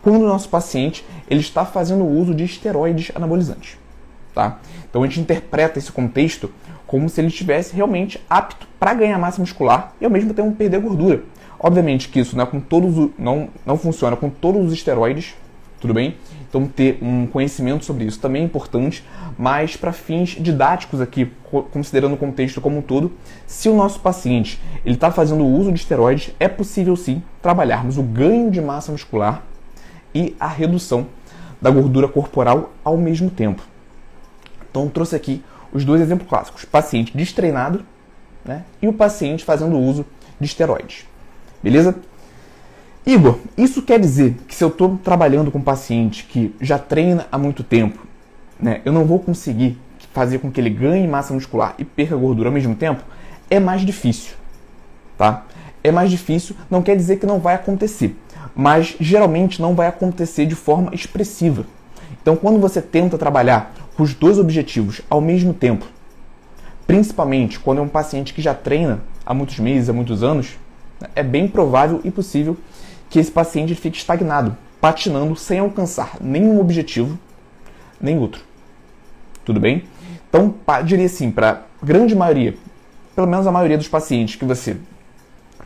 Quando 0.01 0.23
o 0.23 0.27
nosso 0.27 0.49
paciente 0.49 1.03
ele 1.29 1.39
está 1.39 1.65
fazendo 1.65 2.05
uso 2.05 2.33
de 2.33 2.43
esteroides 2.43 3.11
anabolizantes. 3.15 3.77
Tá? 4.33 4.59
Então 4.89 5.03
a 5.03 5.07
gente 5.07 5.19
interpreta 5.19 5.79
esse 5.79 5.91
contexto 5.91 6.51
como 6.85 7.09
se 7.09 7.19
ele 7.19 7.27
estivesse 7.27 7.75
realmente 7.75 8.21
apto 8.29 8.67
para 8.79 8.93
ganhar 8.93 9.17
massa 9.17 9.41
muscular 9.41 9.93
e 9.99 10.05
ao 10.05 10.11
mesmo 10.11 10.33
tempo 10.33 10.55
perder 10.55 10.79
gordura. 10.79 11.23
Obviamente 11.59 12.07
que 12.07 12.19
isso 12.19 12.37
não, 12.37 12.43
é 12.43 12.47
com 12.47 12.59
todos, 12.59 13.09
não, 13.17 13.49
não 13.65 13.77
funciona 13.77 14.15
com 14.15 14.29
todos 14.29 14.67
os 14.67 14.73
esteroides, 14.73 15.35
tudo 15.81 15.93
bem? 15.93 16.15
Então 16.57 16.67
ter 16.67 16.97
um 17.03 17.27
conhecimento 17.27 17.85
sobre 17.85 18.05
isso 18.05 18.19
também 18.19 18.41
é 18.41 18.45
importante, 18.45 19.05
mas 19.37 19.75
para 19.75 19.93
fins 19.93 20.29
didáticos 20.29 20.99
aqui, 20.99 21.31
considerando 21.71 22.15
o 22.15 22.17
contexto 22.17 22.59
como 22.59 22.79
um 22.79 22.81
todo, 22.81 23.11
se 23.45 23.69
o 23.69 23.75
nosso 23.75 23.99
paciente 23.99 24.59
ele 24.83 24.95
está 24.95 25.11
fazendo 25.11 25.45
uso 25.45 25.71
de 25.71 25.77
esteroides, 25.77 26.33
é 26.39 26.47
possível 26.47 26.95
sim 26.95 27.21
trabalharmos 27.43 27.99
o 27.99 28.01
ganho 28.01 28.49
de 28.49 28.59
massa 28.59 28.91
muscular 28.91 29.43
e 30.15 30.35
a 30.39 30.47
redução 30.47 31.05
da 31.61 31.69
gordura 31.69 32.07
corporal 32.07 32.71
ao 32.83 32.97
mesmo 32.97 33.29
tempo. 33.29 33.61
Então 34.67 34.89
trouxe 34.89 35.15
aqui 35.15 35.43
os 35.71 35.85
dois 35.85 36.01
exemplos 36.01 36.27
clássicos: 36.27 36.65
paciente 36.65 37.15
destreinado 37.15 37.85
né, 38.43 38.63
e 38.81 38.87
o 38.87 38.93
paciente 38.93 39.45
fazendo 39.45 39.77
uso 39.77 40.03
de 40.39 40.47
esteroides. 40.47 41.05
Beleza? 41.61 41.95
Igor, 43.07 43.39
isso 43.57 43.81
quer 43.83 44.01
dizer 44.01 44.35
que 44.49 44.53
se 44.53 44.61
eu 44.61 44.67
estou 44.67 44.99
trabalhando 45.01 45.49
com 45.49 45.59
um 45.59 45.63
paciente 45.63 46.25
que 46.25 46.53
já 46.59 46.77
treina 46.77 47.25
há 47.31 47.37
muito 47.37 47.63
tempo, 47.63 48.05
né, 48.59 48.81
eu 48.83 48.91
não 48.91 49.05
vou 49.05 49.17
conseguir 49.17 49.77
fazer 50.11 50.39
com 50.39 50.51
que 50.51 50.59
ele 50.59 50.69
ganhe 50.69 51.07
massa 51.07 51.33
muscular 51.33 51.73
e 51.77 51.85
perca 51.85 52.17
gordura 52.17 52.49
ao 52.49 52.53
mesmo 52.53 52.75
tempo? 52.75 53.01
É 53.49 53.61
mais 53.61 53.83
difícil, 53.83 54.33
tá? 55.17 55.45
É 55.81 55.89
mais 55.89 56.11
difícil, 56.11 56.53
não 56.69 56.81
quer 56.81 56.97
dizer 56.97 57.15
que 57.15 57.25
não 57.25 57.39
vai 57.39 57.55
acontecer, 57.55 58.13
mas 58.53 58.97
geralmente 58.99 59.61
não 59.61 59.73
vai 59.73 59.87
acontecer 59.87 60.45
de 60.45 60.55
forma 60.55 60.93
expressiva. 60.93 61.65
Então, 62.21 62.35
quando 62.35 62.59
você 62.59 62.81
tenta 62.81 63.17
trabalhar 63.17 63.73
com 63.95 64.03
os 64.03 64.13
dois 64.13 64.37
objetivos 64.37 64.99
ao 65.09 65.21
mesmo 65.21 65.53
tempo, 65.53 65.85
principalmente 66.85 67.57
quando 67.57 67.77
é 67.77 67.81
um 67.81 67.87
paciente 67.87 68.33
que 68.33 68.41
já 68.41 68.53
treina 68.53 68.99
há 69.25 69.33
muitos 69.33 69.59
meses, 69.59 69.87
há 69.87 69.93
muitos 69.93 70.23
anos, 70.23 70.57
é 71.15 71.23
bem 71.23 71.47
provável 71.47 72.01
e 72.03 72.11
possível 72.11 72.57
que 73.09 73.19
esse 73.19 73.31
paciente 73.31 73.75
fique 73.75 73.97
estagnado, 73.97 74.57
patinando 74.81 75.35
sem 75.35 75.59
alcançar 75.59 76.17
nenhum 76.21 76.59
objetivo, 76.59 77.17
nem 77.99 78.17
outro. 78.17 78.41
Tudo 79.45 79.59
bem? 79.59 79.83
Então, 80.29 80.53
diria 80.83 81.05
assim, 81.05 81.31
para 81.31 81.63
grande 81.81 82.15
maioria, 82.15 82.55
pelo 83.15 83.27
menos 83.27 83.47
a 83.47 83.51
maioria 83.51 83.77
dos 83.77 83.87
pacientes 83.87 84.35
que 84.35 84.45
você 84.45 84.77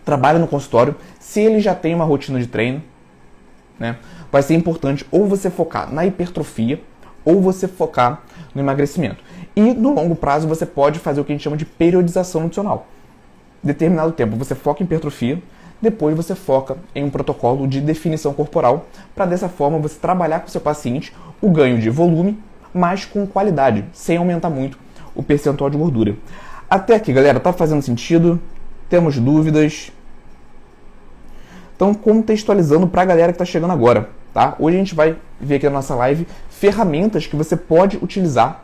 trabalha 0.06 0.40
no 0.40 0.48
consultório, 0.48 0.96
se 1.20 1.42
ele 1.42 1.60
já 1.60 1.76
tem 1.76 1.94
uma 1.94 2.06
rotina 2.06 2.40
de 2.40 2.48
treino, 2.48 2.82
né, 3.80 3.98
vai 4.32 4.42
ser 4.42 4.54
importante 4.54 5.06
ou 5.12 5.28
você 5.28 5.50
focar 5.50 5.92
na 5.92 6.06
hipertrofia 6.06 6.82
ou 7.26 7.42
você 7.42 7.68
focar 7.68 8.22
no 8.54 8.62
emagrecimento. 8.62 9.24
E 9.56 9.74
no 9.74 9.94
longo 9.94 10.16
prazo 10.16 10.48
você 10.48 10.66
pode 10.66 11.00
fazer 11.00 11.22
o 11.22 11.26
que 11.26 11.32
a 11.32 11.36
gente 11.36 11.44
chama 11.44 11.58
de 11.58 11.66
periodização 11.66 12.42
nutricional. 12.42 12.88
determinado 13.64 14.12
tempo 14.12 14.36
você 14.36 14.56
foca 14.56 14.82
em 14.82 14.86
hipertrofia, 14.86 15.42
depois 15.82 16.16
você 16.16 16.36
foca 16.36 16.78
em 16.94 17.04
um 17.04 17.10
protocolo 17.10 17.68
de 17.68 17.82
definição 17.82 18.34
corporal, 18.34 18.86
para 19.16 19.26
dessa 19.26 19.50
forma 19.50 19.80
você 19.80 19.98
trabalhar 19.98 20.42
com 20.42 20.48
seu 20.48 20.62
paciente 20.62 21.14
o 21.42 21.50
ganho 21.50 21.80
de 21.80 21.90
volume, 21.90 22.38
mas 22.74 23.04
com 23.04 23.26
qualidade, 23.26 23.84
sem 23.92 24.18
aumentar 24.18 24.50
muito 24.50 24.78
o 25.16 25.24
percentual 25.24 25.70
de 25.70 25.78
gordura. 25.78 26.16
Até 26.70 26.96
aqui, 26.96 27.12
galera, 27.12 27.40
tá 27.40 27.52
fazendo 27.52 27.82
sentido? 27.82 28.40
Temos 28.88 29.18
dúvidas? 29.18 29.92
Então, 31.76 31.94
contextualizando 31.94 32.88
para 32.88 33.02
a 33.02 33.06
galera 33.06 33.32
que 33.32 33.36
está 33.36 33.46
chegando 33.46 33.72
agora, 33.72 34.10
tá? 34.34 34.56
Hoje 34.60 34.78
a 34.78 34.80
gente 34.80 34.96
vai 34.96 35.18
ver 35.40 35.56
aqui 35.56 35.66
na 35.66 35.72
nossa 35.72 35.96
live 35.96 36.28
ferramentas 36.50 37.26
que 37.26 37.36
você 37.36 37.58
pode 37.58 37.98
utilizar, 37.98 38.64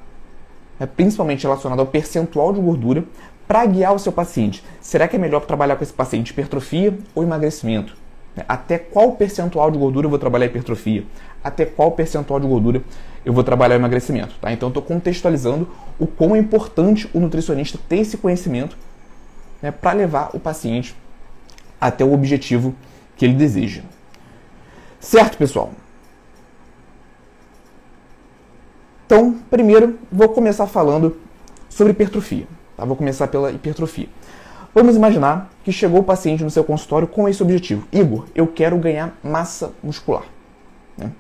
né, 0.79 0.86
principalmente 0.86 1.43
relacionado 1.43 1.79
ao 1.79 1.88
percentual 1.88 2.53
de 2.53 2.62
gordura, 2.62 3.03
para 3.48 3.66
guiar 3.66 3.94
o 3.94 4.00
seu 4.00 4.12
paciente. 4.12 4.63
Será 4.82 5.08
que 5.08 5.16
é 5.16 5.20
melhor 5.20 5.46
trabalhar 5.46 5.75
com 5.75 5.84
esse 5.84 5.94
paciente 5.94 6.32
hipertrofia 6.32 6.98
ou 7.16 7.24
emagrecimento? 7.24 7.96
Até 8.48 8.77
qual 8.77 9.13
percentual 9.13 9.72
de 9.72 9.77
gordura 9.77 10.06
eu 10.06 10.10
vou 10.10 10.20
trabalhar 10.20 10.46
hipertrofia? 10.46 11.04
Até 11.44 11.66
qual 11.66 11.92
percentual 11.92 12.39
de 12.39 12.48
gordura 12.48 12.84
eu 13.25 13.34
vou 13.34 13.44
trabalhar 13.44 13.75
emagrecimento? 13.75 14.36
Tá? 14.39 14.51
Então, 14.51 14.68
estou 14.68 14.84
contextualizando 14.84 15.68
o 15.98 16.06
quão 16.06 16.36
é 16.36 16.39
importante 16.39 17.10
o 17.13 17.20
nutricionista 17.20 17.80
ter 17.89 17.98
esse 17.98 18.18
conhecimento 18.18 18.77
né, 19.62 19.72
para 19.72 19.94
levar 19.94 20.30
o 20.34 20.39
paciente 20.39 20.96
até 21.80 22.04
o 22.04 22.13
objetivo 22.13 22.75
que 23.16 23.25
ele 23.25 23.34
deseja. 23.34 23.82
Certo, 25.00 25.38
pessoal? 25.38 25.72
Então, 29.06 29.39
primeiro, 29.50 29.98
vou 30.12 30.30
começar 30.30 30.68
falando 30.68 31.18
sobre 31.70 31.92
hipertrofia. 31.92 32.46
Tá? 32.77 32.86
Vou 32.86 32.96
começar 32.96 33.27
pela 33.27 33.51
hipertrofia. 33.51 34.07
Vamos 34.74 34.96
imaginar 34.96 35.51
que 35.63 35.72
chegou 35.72 36.01
o 36.01 36.03
paciente 36.03 36.43
no 36.43 36.51
seu 36.51 36.63
consultório 36.63 37.07
com 37.07 37.27
esse 37.27 37.41
objetivo. 37.41 37.88
Igor, 37.91 38.25
eu 38.36 38.46
quero 38.46 38.77
ganhar 38.77 39.17
massa 39.24 39.74
muscular. 39.81 40.24
Né? 40.96 41.12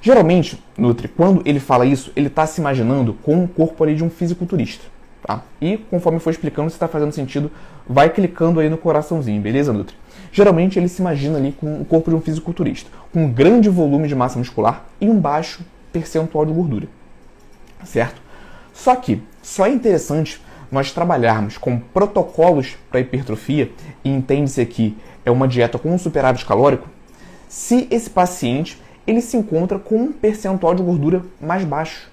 Geralmente, 0.00 0.62
Nutri, 0.78 1.06
quando 1.06 1.42
ele 1.44 1.60
fala 1.60 1.84
isso, 1.84 2.10
ele 2.16 2.28
está 2.28 2.46
se 2.46 2.58
imaginando 2.58 3.12
com 3.22 3.44
o 3.44 3.46
corpo 3.48 3.84
ali 3.84 3.94
de 3.94 4.02
um 4.02 4.08
fisiculturista. 4.08 4.86
Tá? 5.22 5.42
E 5.60 5.76
conforme 5.76 6.18
for 6.18 6.30
explicando, 6.30 6.70
se 6.70 6.76
está 6.76 6.88
fazendo 6.88 7.12
sentido, 7.12 7.50
vai 7.86 8.08
clicando 8.08 8.58
aí 8.60 8.70
no 8.70 8.78
coraçãozinho, 8.78 9.42
beleza, 9.42 9.72
Nutri? 9.72 9.94
Geralmente 10.32 10.78
ele 10.78 10.88
se 10.88 11.02
imagina 11.02 11.36
ali 11.36 11.52
com 11.52 11.82
o 11.82 11.84
corpo 11.84 12.08
de 12.08 12.16
um 12.16 12.20
fisiculturista, 12.20 12.90
com 13.12 13.24
um 13.24 13.30
grande 13.30 13.68
volume 13.68 14.08
de 14.08 14.14
massa 14.14 14.38
muscular 14.38 14.86
e 14.98 15.10
um 15.10 15.20
baixo 15.20 15.62
percentual 15.92 16.46
de 16.46 16.52
gordura. 16.52 16.88
Certo? 17.84 18.22
Só 18.72 18.96
que 18.96 19.22
só 19.42 19.66
é 19.66 19.70
interessante 19.70 20.40
nós 20.70 20.92
trabalharmos 20.92 21.58
com 21.58 21.78
protocolos 21.78 22.76
para 22.90 23.00
hipertrofia, 23.00 23.70
e 24.04 24.10
entende-se 24.10 24.60
aqui 24.60 24.96
é 25.24 25.30
uma 25.30 25.48
dieta 25.48 25.78
com 25.78 25.92
um 25.92 25.98
superávit 25.98 26.44
calórico, 26.46 26.88
se 27.48 27.88
esse 27.90 28.08
paciente 28.08 28.80
ele 29.06 29.20
se 29.20 29.36
encontra 29.36 29.78
com 29.78 29.96
um 29.96 30.12
percentual 30.12 30.74
de 30.74 30.82
gordura 30.82 31.22
mais 31.40 31.64
baixo. 31.64 32.08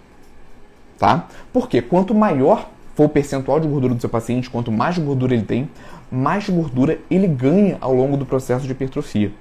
Tá? 0.97 1.27
Porque 1.53 1.81
quanto 1.81 2.15
maior 2.15 2.69
for 2.95 3.05
o 3.05 3.09
percentual 3.09 3.59
de 3.59 3.67
gordura 3.67 3.93
do 3.93 4.01
seu 4.01 4.09
paciente, 4.09 4.49
quanto 4.49 4.71
mais 4.71 4.97
gordura 4.97 5.35
ele 5.35 5.43
tem, 5.43 5.69
mais 6.11 6.49
gordura 6.49 6.97
ele 7.11 7.27
ganha 7.27 7.77
ao 7.79 7.93
longo 7.93 8.17
do 8.17 8.25
processo 8.25 8.65
de 8.65 8.71
hipertrofia. 8.71 9.31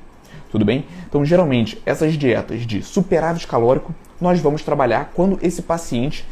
Tudo 0.50 0.64
bem? 0.64 0.84
Então, 1.08 1.24
geralmente, 1.24 1.80
essas 1.86 2.14
dietas 2.14 2.66
de 2.66 2.82
superávit 2.82 3.46
calórico, 3.46 3.94
nós 4.20 4.40
vamos 4.40 4.62
trabalhar 4.62 5.12
quando 5.14 5.38
esse 5.42 5.62
paciente 5.62 6.26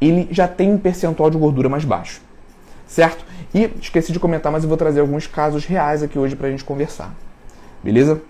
ele 0.00 0.28
já 0.30 0.46
tem 0.46 0.70
um 0.70 0.78
percentual 0.78 1.30
de 1.30 1.38
gordura 1.38 1.68
mais 1.68 1.84
baixo. 1.84 2.20
Certo? 2.86 3.24
E 3.54 3.70
esqueci 3.80 4.12
de 4.12 4.20
comentar, 4.20 4.52
mas 4.52 4.62
eu 4.62 4.68
vou 4.68 4.78
trazer 4.78 5.00
alguns 5.00 5.26
casos 5.26 5.64
reais 5.64 6.02
aqui 6.02 6.18
hoje 6.18 6.36
para 6.36 6.48
a 6.48 6.50
gente 6.50 6.64
conversar. 6.64 7.14
Beleza? 7.82 8.20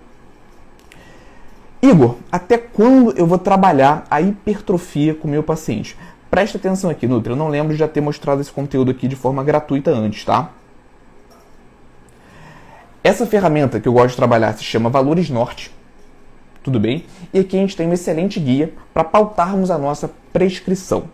Igor, 1.81 2.15
até 2.31 2.57
quando 2.57 3.11
eu 3.17 3.27
vou 3.27 3.37
trabalhar 3.37 4.05
a 4.09 4.19
hipertrofia 4.19 5.13
com 5.13 5.27
meu 5.27 5.43
paciente? 5.43 5.95
Presta 6.29 6.57
atenção 6.57 6.89
aqui, 6.89 7.07
Nutri, 7.07 7.31
eu 7.31 7.35
não 7.35 7.47
lembro 7.47 7.73
de 7.73 7.79
já 7.79 7.87
ter 7.87 8.01
mostrado 8.01 8.41
esse 8.41 8.51
conteúdo 8.51 8.91
aqui 8.91 9.07
de 9.07 9.15
forma 9.15 9.43
gratuita 9.43 9.91
antes, 9.91 10.25
tá? 10.25 10.49
Essa 13.03 13.25
ferramenta 13.25 13.79
que 13.79 13.87
eu 13.87 13.93
gosto 13.93 14.09
de 14.09 14.15
trabalhar 14.17 14.53
se 14.53 14.63
chama 14.63 14.89
Valores 14.89 15.29
Norte. 15.29 15.71
Tudo 16.61 16.79
bem? 16.79 17.05
E 17.33 17.39
aqui 17.39 17.55
a 17.55 17.61
gente 17.61 17.77
tem 17.77 17.87
um 17.87 17.93
excelente 17.93 18.39
guia 18.39 18.73
para 18.93 19.03
pautarmos 19.03 19.71
a 19.71 19.77
nossa 19.77 20.11
prescrição. 20.33 21.05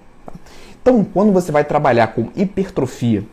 Então, 0.84 1.02
quando 1.02 1.32
você 1.32 1.50
vai 1.50 1.64
trabalhar 1.64 2.08
com 2.08 2.28
hipertrofia 2.36 3.24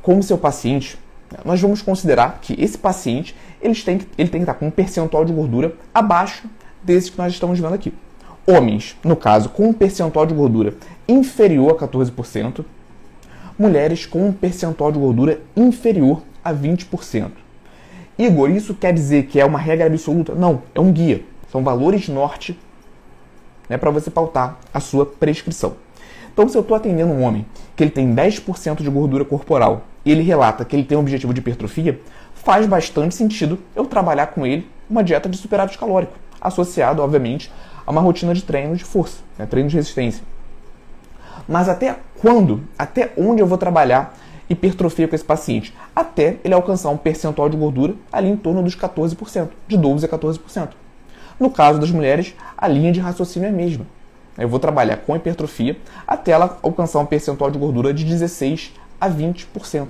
com 0.00 0.18
o 0.18 0.22
seu 0.22 0.38
paciente, 0.38 0.96
nós 1.44 1.60
vamos 1.60 1.82
considerar 1.82 2.38
que 2.40 2.54
esse 2.62 2.78
paciente 2.78 3.34
ele 3.60 3.74
tem, 3.74 3.98
que, 3.98 4.06
ele 4.16 4.28
tem 4.28 4.40
que 4.40 4.44
estar 4.44 4.54
com 4.54 4.68
um 4.68 4.70
percentual 4.70 5.24
de 5.24 5.32
gordura 5.32 5.74
abaixo 5.92 6.44
desse 6.80 7.10
que 7.10 7.18
nós 7.18 7.32
estamos 7.32 7.58
vendo 7.58 7.74
aqui. 7.74 7.92
Homens, 8.46 8.96
no 9.02 9.16
caso, 9.16 9.48
com 9.48 9.68
um 9.68 9.72
percentual 9.72 10.24
de 10.24 10.32
gordura 10.32 10.74
inferior 11.08 11.72
a 11.72 11.88
14%, 11.88 12.64
mulheres 13.58 14.06
com 14.06 14.28
um 14.28 14.32
percentual 14.32 14.92
de 14.92 14.98
gordura 15.00 15.40
inferior 15.56 16.22
a 16.44 16.54
20%. 16.54 17.30
Igor, 18.16 18.48
isso 18.48 18.74
quer 18.74 18.92
dizer 18.92 19.26
que 19.26 19.40
é 19.40 19.44
uma 19.44 19.58
regra 19.58 19.86
absoluta? 19.86 20.36
Não, 20.36 20.62
é 20.72 20.80
um 20.80 20.92
guia. 20.92 21.24
São 21.50 21.64
valores 21.64 22.08
norte 22.08 22.56
né, 23.68 23.76
para 23.76 23.90
você 23.90 24.08
pautar 24.08 24.58
a 24.72 24.78
sua 24.78 25.04
prescrição. 25.04 25.74
Então, 26.32 26.48
se 26.48 26.56
eu 26.56 26.62
estou 26.62 26.76
atendendo 26.76 27.12
um 27.12 27.22
homem 27.22 27.44
que 27.76 27.84
ele 27.84 27.90
tem 27.90 28.14
10% 28.14 28.82
de 28.82 28.88
gordura 28.88 29.24
corporal 29.24 29.82
e 30.04 30.10
ele 30.10 30.22
relata 30.22 30.64
que 30.64 30.74
ele 30.74 30.84
tem 30.84 30.96
um 30.96 31.00
objetivo 31.02 31.34
de 31.34 31.40
hipertrofia, 31.40 32.00
faz 32.34 32.66
bastante 32.66 33.14
sentido 33.14 33.58
eu 33.76 33.84
trabalhar 33.84 34.28
com 34.28 34.46
ele 34.46 34.66
uma 34.88 35.04
dieta 35.04 35.28
de 35.28 35.36
superávit 35.36 35.78
calórico, 35.78 36.14
associado, 36.40 37.02
obviamente, 37.02 37.52
a 37.86 37.90
uma 37.90 38.00
rotina 38.00 38.34
de 38.34 38.42
treino 38.42 38.74
de 38.76 38.84
força, 38.84 39.18
né, 39.38 39.46
treino 39.46 39.68
de 39.68 39.76
resistência. 39.76 40.24
Mas 41.46 41.68
até 41.68 41.96
quando, 42.20 42.62
até 42.78 43.12
onde 43.16 43.42
eu 43.42 43.46
vou 43.46 43.58
trabalhar 43.58 44.16
hipertrofia 44.48 45.08
com 45.08 45.14
esse 45.14 45.24
paciente? 45.24 45.74
Até 45.94 46.38
ele 46.44 46.54
alcançar 46.54 46.90
um 46.90 46.96
percentual 46.96 47.48
de 47.48 47.56
gordura 47.56 47.94
ali 48.12 48.28
em 48.28 48.36
torno 48.36 48.62
dos 48.62 48.76
14%, 48.76 49.48
de 49.66 49.76
12% 49.76 50.04
a 50.04 50.08
14%. 50.08 50.68
No 51.38 51.50
caso 51.50 51.78
das 51.80 51.90
mulheres, 51.90 52.34
a 52.56 52.68
linha 52.68 52.92
de 52.92 53.00
raciocínio 53.00 53.46
é 53.46 53.50
a 53.50 53.52
mesma. 53.52 53.86
Eu 54.36 54.48
vou 54.48 54.58
trabalhar 54.58 54.96
com 54.98 55.14
hipertrofia 55.14 55.76
até 56.06 56.32
ela 56.32 56.58
alcançar 56.62 56.98
um 57.00 57.06
percentual 57.06 57.50
de 57.50 57.58
gordura 57.58 57.92
de 57.92 58.06
16% 58.06 58.70
a 59.00 59.10
20%. 59.10 59.88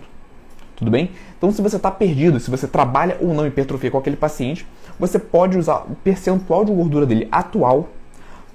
Tudo 0.77 0.91
bem? 0.91 1.13
Então, 1.39 1.53
se 1.53 1.63
você 1.63 1.77
está 1.77 1.91
perdido, 1.91 2.41
se 2.41 2.51
você 2.51 2.67
trabalha 2.67 3.17
ou 3.21 3.33
não 3.33 3.47
hipertrofia 3.47 3.91
com 3.91 3.99
aquele 3.99 4.17
paciente, 4.17 4.67
você 4.99 5.19
pode 5.19 5.57
usar 5.57 5.85
o 5.89 5.95
percentual 6.03 6.65
de 6.65 6.73
gordura 6.73 7.07
dele 7.07 7.29
atual 7.31 7.89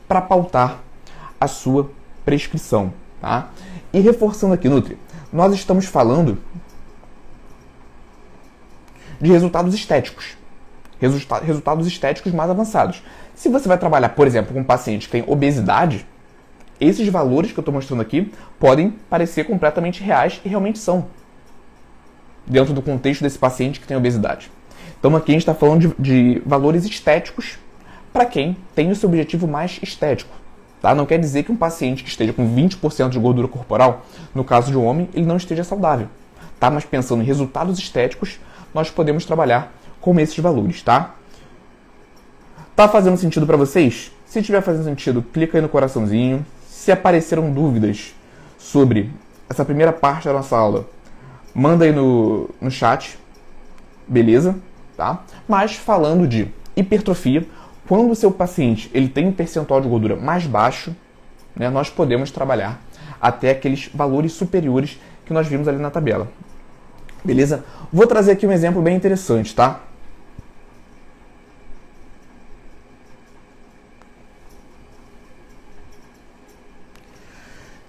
para 0.08 0.22
pautar 0.22 0.80
a 1.40 1.48
sua 1.48 1.90
prescrição. 2.26 2.92
Tá? 3.22 3.50
E 3.94 4.00
reforçando 4.00 4.54
aqui, 4.54 4.68
Nutri, 4.68 4.98
nós 5.32 5.54
estamos 5.54 5.86
falando 5.86 6.38
de 9.22 9.32
resultados 9.32 9.74
estéticos. 9.74 10.38
Resulta 11.00 11.40
resultados 11.40 11.86
estéticos 11.88 12.32
mais 12.32 12.50
avançados. 12.50 13.04
Se 13.36 13.50
você 13.50 13.68
vai 13.68 13.78
trabalhar, 13.78 14.10
por 14.10 14.26
exemplo, 14.26 14.54
com 14.54 14.62
um 14.62 14.64
paciente 14.64 15.06
que 15.08 15.12
tem 15.12 15.24
obesidade, 15.28 16.06
esses 16.80 17.08
valores 17.08 17.52
que 17.52 17.60
eu 17.60 17.62
estou 17.62 17.74
mostrando 17.74 18.02
aqui 18.02 18.32
podem 18.60 18.92
parecer 19.10 19.46
completamente 19.46 20.04
reais 20.04 20.42
e 20.44 20.50
realmente 20.50 20.80
são, 20.80 21.08
dentro 22.46 22.74
do 22.74 22.82
contexto 22.82 23.22
desse 23.22 23.38
paciente 23.38 23.80
que 23.80 23.88
tem 23.88 23.98
obesidade. 23.98 24.50
Então 25.00 25.16
aqui 25.16 25.32
a 25.32 25.34
gente 25.34 25.42
está 25.42 25.54
falando 25.54 25.96
de, 26.00 26.34
de 26.34 26.42
valores 26.46 26.86
estéticos 26.86 27.58
para 28.12 28.26
quem 28.26 28.58
tem 28.74 28.90
o 28.90 28.96
seu 28.96 29.10
objetivo 29.10 29.48
mais 29.48 29.80
estético. 29.82 30.36
Tá? 30.82 30.94
Não 30.94 31.06
quer 31.06 31.20
dizer 31.20 31.44
que 31.44 31.52
um 31.52 31.56
paciente 31.56 32.04
que 32.04 32.10
esteja 32.10 32.34
com 32.34 32.48
20% 32.48 33.10
de 33.10 33.20
gordura 33.20 33.48
corporal, 33.48 34.06
no 34.34 34.44
caso 34.44 34.72
de 34.72 34.78
um 34.78 34.86
homem, 34.86 35.10
ele 35.14 35.26
não 35.26 35.38
esteja 35.38 35.64
saudável. 35.64 36.08
Tá? 36.60 36.70
Mas 36.70 36.86
pensando 36.86 37.22
em 37.22 37.26
resultados 37.26 37.78
estéticos, 37.78 38.40
nós 38.74 38.90
podemos 38.90 39.26
trabalhar 39.26 39.72
com 40.08 40.18
esses 40.22 40.40
valores, 40.40 40.82
tá? 40.82 41.16
Tá 42.74 42.88
fazendo 42.88 43.18
sentido 43.18 43.46
para 43.46 43.58
vocês? 43.58 44.10
Se 44.26 44.42
tiver 44.42 44.62
fazendo 44.62 44.86
sentido, 44.86 45.22
clica 45.22 45.58
aí 45.58 45.62
no 45.62 45.68
coraçãozinho. 45.68 46.46
Se 46.66 46.94
apareceram 46.94 47.52
dúvidas 47.52 48.16
sobre 48.58 49.12
essa 49.50 49.66
primeira 49.66 49.92
parte 49.92 50.24
da 50.24 50.32
nossa 50.32 50.56
aula, 50.56 50.88
manda 51.54 51.84
aí 51.84 51.92
no, 51.92 52.50
no 52.62 52.72
chat, 52.72 53.20
beleza? 54.08 54.56
Tá? 54.96 55.24
Mas 55.46 55.74
falando 55.74 56.26
de 56.26 56.48
hipertrofia, 56.74 57.46
quando 57.86 58.10
o 58.10 58.16
seu 58.16 58.32
paciente 58.32 58.90
ele 58.94 59.10
tem 59.10 59.28
um 59.28 59.34
percentual 59.34 59.82
de 59.82 59.90
gordura 59.90 60.16
mais 60.16 60.48
baixo, 60.48 60.96
né, 61.54 61.70
nós 61.70 61.90
podemos 61.90 62.32
trabalhar 62.32 62.82
até 63.20 63.50
aqueles 63.50 63.90
valores 63.94 64.32
superiores 64.32 64.98
que 65.26 65.34
nós 65.34 65.48
vimos 65.48 65.68
ali 65.68 65.80
na 65.80 65.92
tabela. 65.92 66.30
Beleza? 67.26 67.66
Vou 67.92 68.08
trazer 68.08 68.32
aqui 68.32 68.48
um 68.48 68.54
exemplo 68.54 68.82
bem 68.82 68.96
interessante, 68.96 69.54
tá? 69.54 69.82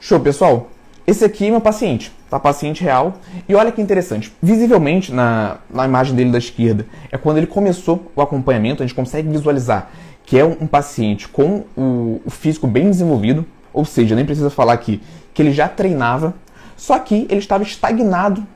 Show, 0.09 0.19
pessoal. 0.19 0.71
Esse 1.07 1.23
aqui 1.23 1.49
é 1.49 1.51
meu 1.51 1.61
paciente. 1.61 2.11
tá? 2.31 2.41
Paciente 2.41 2.83
real. 2.83 3.17
E 3.47 3.55
olha 3.55 3.71
que 3.71 3.83
interessante, 3.83 4.33
visivelmente 4.43 5.13
na, 5.13 5.59
na 5.69 5.85
imagem 5.85 6.17
dele 6.17 6.31
da 6.31 6.39
esquerda, 6.39 6.87
é 7.13 7.19
quando 7.19 7.37
ele 7.37 7.47
começou 7.47 8.11
o 8.17 8.23
acompanhamento, 8.23 8.83
a 8.83 8.87
gente 8.87 8.97
consegue 8.97 9.29
visualizar 9.29 9.91
que 10.25 10.39
é 10.39 10.43
um, 10.47 10.57
um 10.63 10.67
paciente 10.67 11.29
com 11.29 11.63
o, 11.77 12.23
o 12.25 12.31
físico 12.31 12.67
bem 12.67 12.89
desenvolvido, 12.89 13.45
ou 13.71 13.85
seja, 13.85 14.15
nem 14.15 14.25
precisa 14.25 14.49
falar 14.49 14.73
aqui 14.73 15.03
que 15.35 15.43
ele 15.43 15.53
já 15.53 15.69
treinava, 15.69 16.33
só 16.75 16.99
que 16.99 17.27
ele 17.29 17.41
estava 17.41 17.63
estagnado 17.63 18.47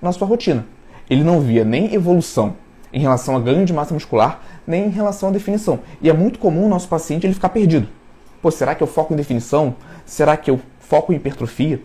na 0.00 0.10
sua 0.10 0.26
rotina. 0.26 0.64
Ele 1.10 1.22
não 1.22 1.38
via 1.38 1.66
nem 1.66 1.92
evolução 1.92 2.56
em 2.90 3.00
relação 3.00 3.36
a 3.36 3.40
ganho 3.40 3.66
de 3.66 3.74
massa 3.74 3.92
muscular, 3.92 4.40
nem 4.66 4.86
em 4.86 4.90
relação 4.90 5.28
à 5.28 5.32
definição. 5.32 5.80
E 6.00 6.08
é 6.08 6.14
muito 6.14 6.38
comum 6.38 6.64
o 6.64 6.68
nosso 6.70 6.88
paciente 6.88 7.26
ele 7.26 7.34
ficar 7.34 7.50
perdido. 7.50 7.88
Pô, 8.40 8.50
será 8.50 8.74
que 8.74 8.82
eu 8.82 8.86
foco 8.86 9.12
em 9.12 9.16
definição? 9.16 9.74
Será 10.04 10.36
que 10.36 10.50
eu 10.50 10.60
foco 10.86 11.12
em 11.12 11.16
hipertrofia? 11.16 11.80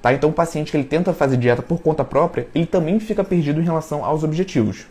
Tá? 0.00 0.12
Então 0.12 0.30
o 0.30 0.32
paciente 0.32 0.70
que 0.70 0.76
ele 0.76 0.84
tenta 0.84 1.12
fazer 1.12 1.36
dieta 1.36 1.62
por 1.62 1.80
conta 1.80 2.04
própria, 2.04 2.46
ele 2.54 2.66
também 2.66 3.00
fica 3.00 3.24
perdido 3.24 3.60
em 3.60 3.64
relação 3.64 4.04
aos 4.04 4.22
objetivos. 4.22 4.86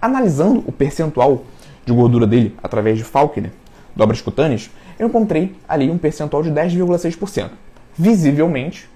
Analisando 0.00 0.62
o 0.66 0.72
percentual 0.72 1.44
de 1.84 1.92
gordura 1.92 2.26
dele 2.26 2.54
através 2.62 2.98
de 2.98 3.04
Falkner, 3.04 3.50
dobras 3.94 4.20
cutâneas, 4.20 4.70
eu 4.98 5.08
encontrei 5.08 5.54
ali 5.68 5.90
um 5.90 5.98
percentual 5.98 6.42
de 6.42 6.50
10,6%. 6.50 7.50
Visivelmente, 7.96 8.88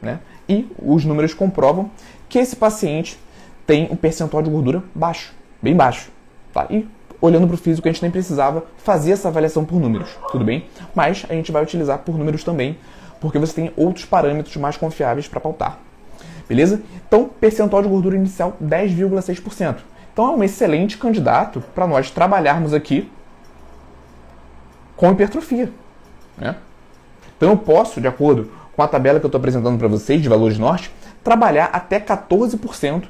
né? 0.00 0.20
E 0.48 0.66
os 0.78 1.04
números 1.04 1.34
comprovam 1.34 1.90
que 2.28 2.38
esse 2.38 2.54
paciente 2.56 3.18
tem 3.66 3.88
um 3.90 3.96
percentual 3.96 4.42
de 4.42 4.50
gordura 4.50 4.82
baixo, 4.94 5.32
bem 5.60 5.74
baixo. 5.74 6.10
Tá? 6.52 6.66
E 6.70 6.86
olhando 7.20 7.46
para 7.46 7.54
o 7.54 7.58
físico, 7.58 7.88
a 7.88 7.92
gente 7.92 8.02
nem 8.02 8.10
precisava 8.10 8.64
fazer 8.78 9.12
essa 9.12 9.28
avaliação 9.28 9.64
por 9.64 9.80
números, 9.80 10.10
tudo 10.30 10.44
bem? 10.44 10.66
Mas 10.94 11.24
a 11.28 11.32
gente 11.32 11.50
vai 11.50 11.62
utilizar 11.62 11.98
por 11.98 12.18
números 12.18 12.44
também, 12.44 12.76
porque 13.24 13.38
você 13.38 13.54
tem 13.54 13.72
outros 13.74 14.04
parâmetros 14.04 14.54
mais 14.58 14.76
confiáveis 14.76 15.26
para 15.26 15.40
pautar. 15.40 15.78
Beleza? 16.46 16.82
Então, 17.08 17.24
percentual 17.40 17.80
de 17.80 17.88
gordura 17.88 18.16
inicial 18.16 18.54
10,6%. 18.62 19.76
Então, 20.12 20.26
é 20.26 20.36
um 20.36 20.44
excelente 20.44 20.98
candidato 20.98 21.64
para 21.74 21.86
nós 21.86 22.10
trabalharmos 22.10 22.74
aqui 22.74 23.10
com 24.94 25.10
hipertrofia. 25.10 25.72
Né? 26.36 26.54
Então, 27.34 27.48
eu 27.48 27.56
posso, 27.56 27.98
de 27.98 28.06
acordo 28.06 28.50
com 28.76 28.82
a 28.82 28.86
tabela 28.86 29.18
que 29.18 29.24
eu 29.24 29.28
estou 29.28 29.38
apresentando 29.38 29.78
para 29.78 29.88
vocês 29.88 30.20
de 30.20 30.28
valores 30.28 30.58
norte, 30.58 30.92
trabalhar 31.22 31.70
até 31.72 31.98
14% 31.98 33.04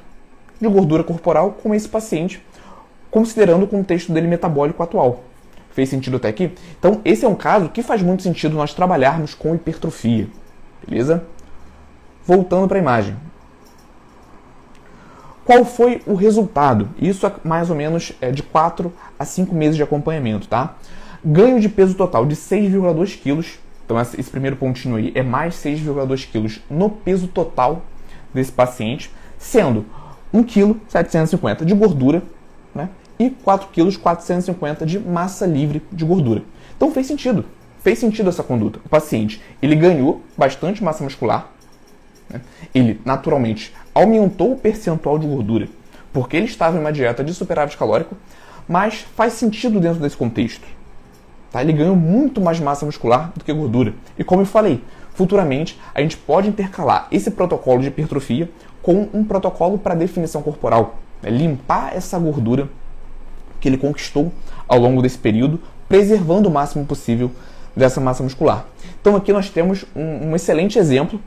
de 0.61 0.67
gordura 0.69 1.03
corporal 1.03 1.51
com 1.61 1.75
esse 1.75 1.89
paciente, 1.89 2.41
considerando 3.11 3.63
o 3.63 3.67
contexto 3.67 4.13
dele 4.13 4.27
metabólico 4.27 4.81
atual. 4.81 5.25
Fez 5.75 5.89
sentido 5.89 6.15
até 6.15 6.29
aqui? 6.29 6.53
Então, 6.79 7.01
esse 7.03 7.25
é 7.25 7.27
um 7.27 7.35
caso 7.35 7.67
que 7.67 7.83
faz 7.83 8.01
muito 8.01 8.23
sentido 8.23 8.55
nós 8.55 8.73
trabalharmos 8.73 9.33
com 9.33 9.53
hipertrofia. 9.53 10.29
Beleza? 10.87 11.25
Voltando 12.25 12.65
para 12.65 12.77
a 12.77 12.81
imagem. 12.81 13.17
Qual 15.43 15.65
foi 15.65 16.01
o 16.07 16.15
resultado? 16.15 16.87
Isso 16.97 17.27
é 17.27 17.33
mais 17.43 17.69
ou 17.69 17.75
menos 17.75 18.13
é, 18.21 18.31
de 18.31 18.41
4 18.41 18.91
a 19.19 19.25
5 19.25 19.53
meses 19.53 19.75
de 19.75 19.83
acompanhamento, 19.83 20.47
tá? 20.47 20.75
Ganho 21.23 21.59
de 21.59 21.67
peso 21.67 21.93
total 21.93 22.25
de 22.25 22.37
6,2 22.37 23.19
quilos. 23.19 23.59
Então, 23.83 23.99
esse 23.99 24.31
primeiro 24.31 24.55
pontinho 24.55 24.95
aí 24.95 25.11
é 25.13 25.21
mais 25.21 25.55
6,2 25.55 26.25
quilos 26.31 26.61
no 26.69 26.89
peso 26.89 27.27
total 27.27 27.81
desse 28.33 28.51
paciente, 28.51 29.11
sendo 29.37 29.85
1,750 30.33 31.57
kg 31.57 31.65
de 31.65 31.73
gordura 31.73 32.23
né, 32.73 32.87
e 33.17 33.29
4,450 33.29 34.79
kg 34.79 34.85
de 34.85 34.99
massa 34.99 35.45
livre 35.45 35.81
de 35.91 36.05
gordura. 36.05 36.43
Então 36.75 36.91
fez 36.91 37.07
sentido. 37.07 37.45
Fez 37.81 37.99
sentido 37.99 38.29
essa 38.29 38.43
conduta. 38.43 38.79
O 38.85 38.89
paciente 38.89 39.41
ele 39.61 39.75
ganhou 39.75 40.21
bastante 40.37 40.83
massa 40.83 41.03
muscular, 41.03 41.51
né, 42.29 42.41
ele 42.73 42.99
naturalmente 43.05 43.73
aumentou 43.93 44.53
o 44.53 44.57
percentual 44.57 45.19
de 45.19 45.27
gordura 45.27 45.69
porque 46.15 46.37
ele 46.37 46.45
estava 46.45 46.77
em 46.77 46.79
uma 46.79 46.93
dieta 46.93 47.21
de 47.21 47.33
superávit 47.33 47.77
calórico, 47.77 48.15
mas 48.69 49.01
faz 49.17 49.33
sentido 49.33 49.81
dentro 49.81 49.99
desse 49.99 50.15
contexto. 50.15 50.65
Tá? 51.51 51.61
Ele 51.61 51.73
ganhou 51.73 51.93
muito 51.93 52.39
mais 52.39 52.57
massa 52.57 52.85
muscular 52.85 53.33
do 53.35 53.43
que 53.43 53.51
gordura. 53.51 53.93
E 54.17 54.23
como 54.23 54.41
eu 54.41 54.45
falei, 54.45 54.81
futuramente 55.13 55.77
a 55.93 55.99
gente 55.99 56.15
pode 56.15 56.47
intercalar 56.47 57.09
esse 57.11 57.29
protocolo 57.29 57.81
de 57.81 57.89
hipertrofia 57.89 58.49
com 58.81 59.09
um 59.13 59.25
protocolo 59.25 59.77
para 59.77 59.93
definição 59.93 60.41
corporal. 60.41 60.99
Né? 61.21 61.29
Limpar 61.31 61.93
essa 61.93 62.17
gordura 62.17 62.69
que 63.65 63.69
ele 63.69 63.77
conquistou 63.77 64.31
ao 64.67 64.77
longo 64.77 65.01
desse 65.01 65.17
período, 65.17 65.59
preservando 65.89 66.47
o 66.47 66.51
máximo 66.51 66.85
possível 66.85 67.31
dessa 67.75 67.99
massa 67.99 68.21
muscular. 68.21 68.67
Então 69.01 69.15
aqui 69.15 69.33
nós 69.33 69.49
temos 69.49 69.85
um, 69.95 70.29
um 70.29 70.35
excelente 70.35 70.77
exemplo 70.77 71.19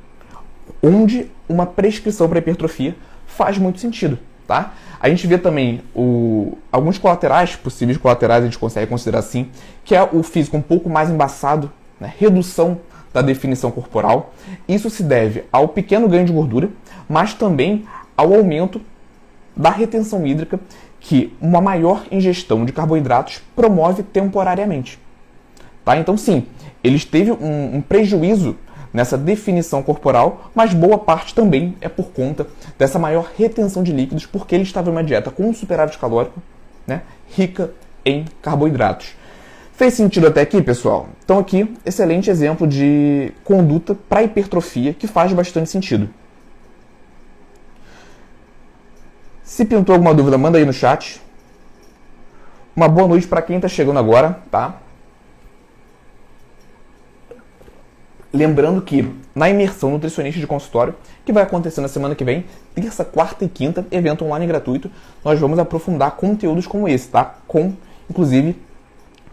onde 0.80 1.28
uma 1.48 1.66
prescrição 1.66 2.28
para 2.28 2.38
hipertrofia 2.38 2.94
faz 3.26 3.58
muito 3.58 3.80
sentido. 3.80 4.20
Tá? 4.46 4.72
A 5.00 5.08
gente 5.08 5.26
vê 5.26 5.36
também 5.36 5.82
o, 5.92 6.56
alguns 6.70 6.96
colaterais, 6.96 7.56
possíveis 7.56 7.98
colaterais, 7.98 8.44
a 8.44 8.46
gente 8.46 8.58
consegue 8.58 8.86
considerar 8.86 9.18
assim, 9.18 9.48
que 9.84 9.96
é 9.96 10.02
o 10.12 10.22
físico 10.22 10.56
um 10.56 10.62
pouco 10.62 10.88
mais 10.88 11.10
embaçado, 11.10 11.72
né? 12.00 12.12
redução 12.18 12.78
da 13.12 13.20
definição 13.20 13.72
corporal. 13.72 14.32
Isso 14.68 14.88
se 14.90 15.02
deve 15.02 15.42
ao 15.50 15.66
pequeno 15.66 16.08
ganho 16.08 16.24
de 16.24 16.32
gordura, 16.32 16.70
mas 17.08 17.34
também 17.34 17.84
ao 18.16 18.32
aumento 18.32 18.80
da 19.56 19.70
retenção 19.70 20.24
hídrica 20.24 20.60
que 21.00 21.32
uma 21.40 21.60
maior 21.60 22.04
ingestão 22.10 22.64
de 22.64 22.72
carboidratos 22.72 23.40
promove 23.54 24.02
temporariamente. 24.02 24.98
Tá? 25.84 25.96
Então, 25.96 26.16
sim, 26.16 26.46
eles 26.82 27.04
teve 27.04 27.32
um, 27.32 27.76
um 27.76 27.80
prejuízo 27.80 28.56
nessa 28.92 29.16
definição 29.16 29.82
corporal, 29.82 30.50
mas 30.54 30.72
boa 30.72 30.98
parte 30.98 31.34
também 31.34 31.76
é 31.80 31.88
por 31.88 32.10
conta 32.10 32.46
dessa 32.78 32.98
maior 32.98 33.30
retenção 33.36 33.82
de 33.82 33.92
líquidos, 33.92 34.26
porque 34.26 34.54
ele 34.54 34.64
estava 34.64 34.88
em 34.88 34.92
uma 34.92 35.04
dieta 35.04 35.30
com 35.30 35.48
um 35.48 35.54
superávit 35.54 35.98
calórico, 35.98 36.42
né, 36.86 37.02
rica 37.30 37.70
em 38.04 38.24
carboidratos. 38.42 39.14
Fez 39.72 39.94
sentido 39.94 40.26
até 40.26 40.40
aqui, 40.40 40.60
pessoal? 40.60 41.08
Então 41.24 41.38
aqui, 41.38 41.72
excelente 41.86 42.28
exemplo 42.28 42.66
de 42.66 43.32
conduta 43.44 43.94
para 43.94 44.24
hipertrofia 44.24 44.92
que 44.92 45.06
faz 45.06 45.32
bastante 45.32 45.70
sentido. 45.70 46.08
Se 49.48 49.64
pintou 49.64 49.94
alguma 49.94 50.12
dúvida, 50.12 50.36
manda 50.36 50.58
aí 50.58 50.64
no 50.66 50.74
chat. 50.74 51.22
Uma 52.76 52.86
boa 52.86 53.08
noite 53.08 53.26
para 53.26 53.40
quem 53.40 53.56
está 53.56 53.66
chegando 53.66 53.98
agora, 53.98 54.40
tá? 54.50 54.74
Lembrando 58.30 58.82
que 58.82 59.10
na 59.34 59.48
imersão 59.48 59.90
nutricionista 59.90 60.38
de 60.38 60.46
consultório, 60.46 60.94
que 61.24 61.32
vai 61.32 61.44
acontecer 61.44 61.80
na 61.80 61.88
semana 61.88 62.14
que 62.14 62.22
vem, 62.24 62.44
terça, 62.74 63.06
quarta 63.06 63.46
e 63.46 63.48
quinta, 63.48 63.86
evento 63.90 64.22
online 64.22 64.46
gratuito, 64.46 64.90
nós 65.24 65.40
vamos 65.40 65.58
aprofundar 65.58 66.10
conteúdos 66.10 66.66
como 66.66 66.86
esse, 66.86 67.08
tá? 67.08 67.36
Com, 67.48 67.72
inclusive, 68.08 68.54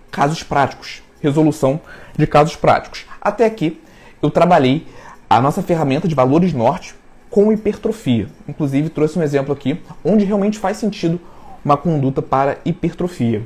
casos 0.10 0.42
práticos, 0.42 1.04
resolução 1.22 1.82
de 2.18 2.26
casos 2.26 2.56
práticos. 2.56 3.06
Até 3.20 3.44
aqui 3.46 3.82
eu 4.22 4.32
trabalhei 4.32 4.88
a 5.30 5.42
nossa 5.42 5.62
ferramenta 5.62 6.08
de 6.08 6.16
valores 6.16 6.54
norte 6.54 6.96
com 7.36 7.52
hipertrofia. 7.52 8.30
Inclusive 8.48 8.88
trouxe 8.88 9.20
um 9.20 9.22
exemplo 9.22 9.52
aqui 9.52 9.82
onde 10.06 10.24
realmente 10.24 10.58
faz 10.58 10.78
sentido 10.78 11.20
uma 11.66 11.76
conduta 11.76 12.22
para 12.22 12.60
hipertrofia. 12.64 13.46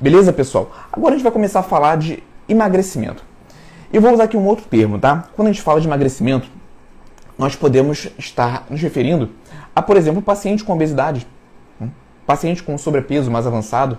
Beleza, 0.00 0.32
pessoal? 0.32 0.72
Agora 0.90 1.14
a 1.14 1.16
gente 1.16 1.22
vai 1.22 1.30
começar 1.30 1.60
a 1.60 1.62
falar 1.62 1.96
de 1.96 2.24
emagrecimento. 2.48 3.22
E 3.92 4.00
vou 4.00 4.12
usar 4.12 4.24
aqui 4.24 4.36
um 4.36 4.44
outro 4.44 4.64
termo, 4.64 4.98
tá? 4.98 5.28
Quando 5.36 5.46
a 5.46 5.52
gente 5.52 5.62
fala 5.62 5.80
de 5.80 5.86
emagrecimento, 5.86 6.48
nós 7.38 7.54
podemos 7.54 8.08
estar 8.18 8.66
nos 8.68 8.82
referindo 8.82 9.30
a, 9.76 9.80
por 9.80 9.96
exemplo, 9.96 10.20
paciente 10.20 10.64
com 10.64 10.72
obesidade, 10.72 11.24
hum, 11.80 11.88
paciente 12.26 12.64
com 12.64 12.76
sobrepeso 12.76 13.30
mais 13.30 13.46
avançado. 13.46 13.96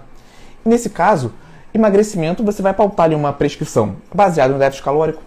E 0.66 0.68
nesse 0.68 0.90
caso, 0.90 1.32
Emagrecimento, 1.74 2.44
você 2.44 2.62
vai 2.62 2.74
pautar 2.74 3.06
ali 3.06 3.16
uma 3.16 3.32
prescrição 3.32 3.96
baseada 4.14 4.52
no 4.52 4.60
déficit 4.60 4.84
calórico. 4.84 5.22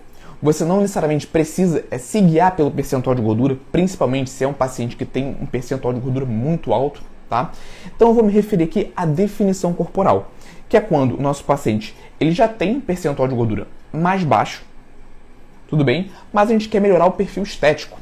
Você 0.44 0.62
não 0.62 0.82
necessariamente 0.82 1.26
precisa 1.26 1.86
é, 1.90 1.96
se 1.96 2.20
guiar 2.20 2.54
pelo 2.54 2.70
percentual 2.70 3.16
de 3.16 3.22
gordura, 3.22 3.56
principalmente 3.72 4.28
se 4.28 4.44
é 4.44 4.46
um 4.46 4.52
paciente 4.52 4.94
que 4.94 5.06
tem 5.06 5.34
um 5.40 5.46
percentual 5.46 5.94
de 5.94 6.00
gordura 6.00 6.26
muito 6.26 6.74
alto, 6.74 7.00
tá? 7.30 7.50
Então 7.96 8.08
eu 8.08 8.14
vou 8.14 8.22
me 8.22 8.30
referir 8.30 8.64
aqui 8.64 8.92
à 8.94 9.06
definição 9.06 9.72
corporal, 9.72 10.30
que 10.68 10.76
é 10.76 10.82
quando 10.82 11.16
o 11.16 11.22
nosso 11.22 11.44
paciente 11.44 11.96
ele 12.20 12.30
já 12.30 12.46
tem 12.46 12.76
um 12.76 12.80
percentual 12.82 13.26
de 13.26 13.34
gordura 13.34 13.66
mais 13.90 14.22
baixo, 14.22 14.62
tudo 15.66 15.82
bem? 15.82 16.10
Mas 16.30 16.50
a 16.50 16.52
gente 16.52 16.68
quer 16.68 16.78
melhorar 16.78 17.06
o 17.06 17.12
perfil 17.12 17.42
estético. 17.42 17.98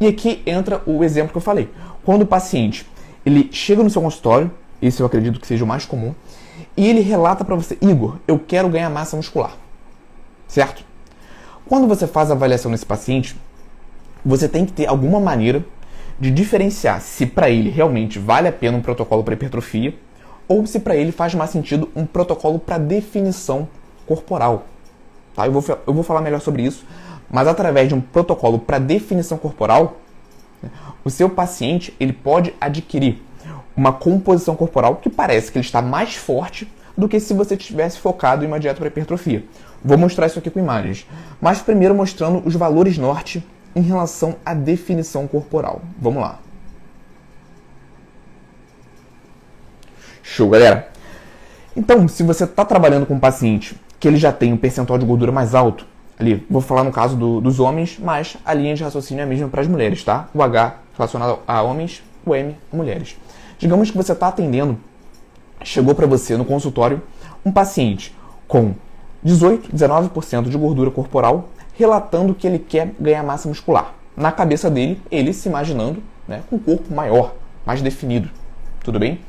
E 0.00 0.06
aqui 0.06 0.44
entra 0.46 0.80
o 0.86 1.02
exemplo 1.02 1.32
que 1.32 1.38
eu 1.38 1.42
falei. 1.42 1.68
Quando 2.04 2.22
o 2.22 2.26
paciente 2.26 2.86
ele 3.26 3.48
chega 3.50 3.82
no 3.82 3.90
seu 3.90 4.00
consultório, 4.00 4.48
esse 4.80 5.02
eu 5.02 5.06
acredito 5.06 5.40
que 5.40 5.46
seja 5.46 5.64
o 5.64 5.66
mais 5.66 5.84
comum, 5.86 6.14
e 6.76 6.86
ele 6.88 7.00
relata 7.00 7.44
para 7.44 7.56
você, 7.56 7.76
Igor, 7.82 8.18
eu 8.28 8.38
quero 8.38 8.68
ganhar 8.68 8.88
massa 8.90 9.16
muscular. 9.16 9.56
Certo? 10.46 10.88
Quando 11.70 11.86
você 11.86 12.04
faz 12.04 12.32
a 12.32 12.34
avaliação 12.34 12.68
nesse 12.68 12.84
paciente, 12.84 13.36
você 14.24 14.48
tem 14.48 14.66
que 14.66 14.72
ter 14.72 14.86
alguma 14.86 15.20
maneira 15.20 15.64
de 16.18 16.28
diferenciar 16.28 17.00
se 17.00 17.24
para 17.24 17.48
ele 17.48 17.70
realmente 17.70 18.18
vale 18.18 18.48
a 18.48 18.52
pena 18.52 18.76
um 18.76 18.82
protocolo 18.82 19.22
para 19.22 19.34
hipertrofia 19.34 19.94
ou 20.48 20.66
se 20.66 20.80
para 20.80 20.96
ele 20.96 21.12
faz 21.12 21.32
mais 21.32 21.50
sentido 21.50 21.88
um 21.94 22.04
protocolo 22.04 22.58
para 22.58 22.76
definição 22.76 23.68
corporal. 24.04 24.64
Tá? 25.32 25.46
Eu, 25.46 25.52
vou, 25.52 25.78
eu 25.86 25.94
vou 25.94 26.02
falar 26.02 26.20
melhor 26.22 26.40
sobre 26.40 26.64
isso, 26.64 26.84
mas 27.30 27.46
através 27.46 27.88
de 27.88 27.94
um 27.94 28.00
protocolo 28.00 28.58
para 28.58 28.80
definição 28.80 29.38
corporal, 29.38 29.96
O 31.04 31.08
seu 31.08 31.30
paciente 31.30 31.94
ele 32.00 32.12
pode 32.12 32.52
adquirir 32.60 33.22
uma 33.76 33.92
composição 33.92 34.56
corporal 34.56 34.96
que 34.96 35.08
parece 35.08 35.52
que 35.52 35.58
ele 35.58 35.64
está 35.64 35.80
mais 35.80 36.16
forte 36.16 36.68
do 36.96 37.08
que 37.08 37.20
se 37.20 37.32
você 37.32 37.56
tivesse 37.56 37.98
focado 37.98 38.44
em 38.44 38.48
uma 38.48 38.60
dieta 38.60 38.78
para 38.78 38.88
hipertrofia. 38.88 39.44
Vou 39.82 39.96
mostrar 39.96 40.26
isso 40.26 40.38
aqui 40.38 40.50
com 40.50 40.58
imagens, 40.58 41.06
mas 41.40 41.62
primeiro 41.62 41.94
mostrando 41.94 42.42
os 42.46 42.54
valores 42.54 42.98
norte 42.98 43.44
em 43.74 43.80
relação 43.80 44.36
à 44.44 44.52
definição 44.52 45.26
corporal. 45.26 45.80
Vamos 45.98 46.22
lá. 46.22 46.38
Show, 50.22 50.50
galera. 50.50 50.88
Então, 51.74 52.06
se 52.08 52.22
você 52.22 52.44
está 52.44 52.64
trabalhando 52.64 53.06
com 53.06 53.14
um 53.14 53.20
paciente 53.20 53.74
que 53.98 54.06
ele 54.06 54.16
já 54.16 54.32
tem 54.32 54.52
um 54.52 54.56
percentual 54.56 54.98
de 54.98 55.06
gordura 55.06 55.32
mais 55.32 55.54
alto, 55.54 55.86
ali, 56.18 56.46
vou 56.50 56.60
falar 56.60 56.84
no 56.84 56.92
caso 56.92 57.16
do, 57.16 57.40
dos 57.40 57.58
homens, 57.58 57.98
mas 57.98 58.36
a 58.44 58.52
linha 58.52 58.74
de 58.74 58.82
raciocínio 58.82 59.22
é 59.22 59.24
a 59.24 59.26
mesma 59.26 59.48
para 59.48 59.62
as 59.62 59.66
mulheres, 59.66 60.04
tá? 60.04 60.28
O 60.34 60.42
H 60.42 60.76
relacionado 60.96 61.38
a 61.46 61.62
homens, 61.62 62.02
o 62.24 62.34
M 62.34 62.56
mulheres. 62.72 63.16
Digamos 63.58 63.90
que 63.90 63.96
você 63.96 64.12
está 64.12 64.28
atendendo, 64.28 64.78
chegou 65.62 65.94
para 65.94 66.06
você 66.06 66.36
no 66.36 66.44
consultório 66.44 67.02
um 67.44 67.50
paciente 67.50 68.14
com 68.46 68.74
18, 69.22 69.74
19% 69.74 70.48
de 70.48 70.56
gordura 70.56 70.90
corporal, 70.90 71.48
relatando 71.76 72.34
que 72.34 72.46
ele 72.46 72.58
quer 72.58 72.92
ganhar 72.98 73.22
massa 73.22 73.48
muscular. 73.48 73.94
Na 74.16 74.32
cabeça 74.32 74.70
dele, 74.70 75.00
ele 75.10 75.32
se 75.32 75.48
imaginando 75.48 76.02
né, 76.26 76.42
com 76.48 76.56
um 76.56 76.58
corpo 76.58 76.92
maior, 76.92 77.34
mais 77.64 77.82
definido. 77.82 78.30
Tudo 78.82 78.98
bem? 78.98 79.20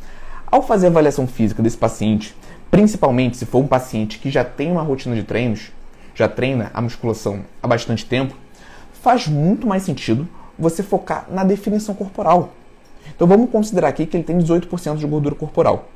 Ao 0.48 0.62
fazer 0.62 0.88
a 0.88 0.90
avaliação 0.90 1.28
física 1.28 1.62
desse 1.62 1.78
paciente, 1.78 2.36
principalmente 2.70 3.38
se 3.38 3.46
for 3.46 3.60
um 3.60 3.68
paciente 3.68 4.20
que 4.20 4.30
já 4.30 4.44
tem 4.44 4.72
uma 4.72 4.82
rotina 4.82 5.16
de 5.16 5.24
treinos, 5.24 5.72
já 6.16 6.28
treina 6.28 6.72
a 6.74 6.82
musculação 6.82 7.42
há 7.62 7.68
bastante 7.68 8.06
tempo, 8.06 8.36
faz 9.02 9.28
muito 9.28 9.68
mais 9.68 9.84
sentido 9.84 10.28
você 10.58 10.84
focar 10.84 11.26
na 11.30 11.44
definição 11.44 11.96
corporal. 11.96 12.52
Então 13.16 13.28
vamos 13.28 13.50
considerar 13.50 13.90
aqui 13.90 14.06
que 14.06 14.16
ele 14.16 14.24
tem 14.24 14.38
18% 14.38 14.98
de 14.98 15.08
gordura 15.08 15.36
corporal. 15.36 15.90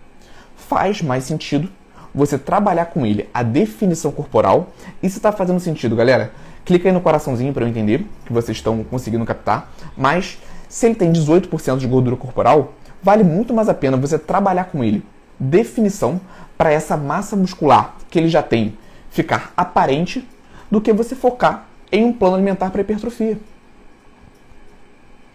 Faz 0.55 1.01
mais 1.01 1.23
sentido 1.23 1.69
você 2.15 2.39
trabalhar 2.39 2.85
com 2.85 3.05
ele 3.05 3.29
a 3.33 3.43
definição 3.43 4.11
corporal. 4.11 4.69
Se 5.01 5.07
está 5.07 5.31
fazendo 5.31 5.59
sentido, 5.59 5.95
galera, 5.95 6.31
clica 6.63 6.87
aí 6.87 6.93
no 6.93 7.01
coraçãozinho 7.01 7.53
para 7.53 7.65
eu 7.65 7.67
entender 7.67 8.05
que 8.25 8.31
vocês 8.31 8.57
estão 8.57 8.83
conseguindo 8.83 9.25
captar. 9.25 9.71
Mas 9.97 10.39
se 10.69 10.85
ele 10.85 10.95
tem 10.95 11.11
18% 11.11 11.77
de 11.77 11.87
gordura 11.87 12.15
corporal, 12.15 12.73
vale 13.03 13.23
muito 13.23 13.53
mais 13.53 13.67
a 13.67 13.73
pena 13.73 13.97
você 13.97 14.17
trabalhar 14.17 14.65
com 14.65 14.83
ele 14.83 15.03
definição 15.39 16.19
para 16.57 16.71
essa 16.71 16.95
massa 16.95 17.35
muscular 17.35 17.95
que 18.09 18.17
ele 18.17 18.29
já 18.29 18.41
tem 18.41 18.77
ficar 19.09 19.53
aparente 19.55 20.27
do 20.71 20.81
que 20.81 20.93
você 20.93 21.15
focar 21.15 21.67
em 21.91 22.05
um 22.05 22.13
plano 22.13 22.35
alimentar 22.35 22.69
para 22.71 22.81
hipertrofia. 22.81 23.37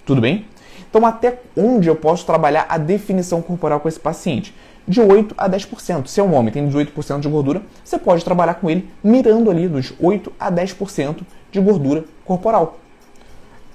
Tudo 0.04 0.20
bem? 0.20 0.46
Então, 0.88 1.06
até 1.06 1.40
onde 1.56 1.88
eu 1.88 1.94
posso 1.94 2.26
trabalhar 2.26 2.66
a 2.68 2.76
definição 2.76 3.40
corporal 3.40 3.78
com 3.78 3.88
esse 3.88 4.00
paciente? 4.00 4.54
De 4.90 5.00
8 5.00 5.36
a 5.38 5.48
10%. 5.48 6.08
Se 6.08 6.18
é 6.18 6.22
um 6.24 6.34
homem 6.34 6.52
tem 6.52 6.68
18% 6.68 7.20
de 7.20 7.28
gordura, 7.28 7.62
você 7.84 7.96
pode 7.96 8.24
trabalhar 8.24 8.54
com 8.54 8.68
ele 8.68 8.90
mirando 9.04 9.48
ali 9.48 9.68
dos 9.68 9.92
8 10.00 10.32
a 10.38 10.50
10% 10.50 11.20
de 11.52 11.60
gordura 11.60 12.04
corporal. 12.24 12.80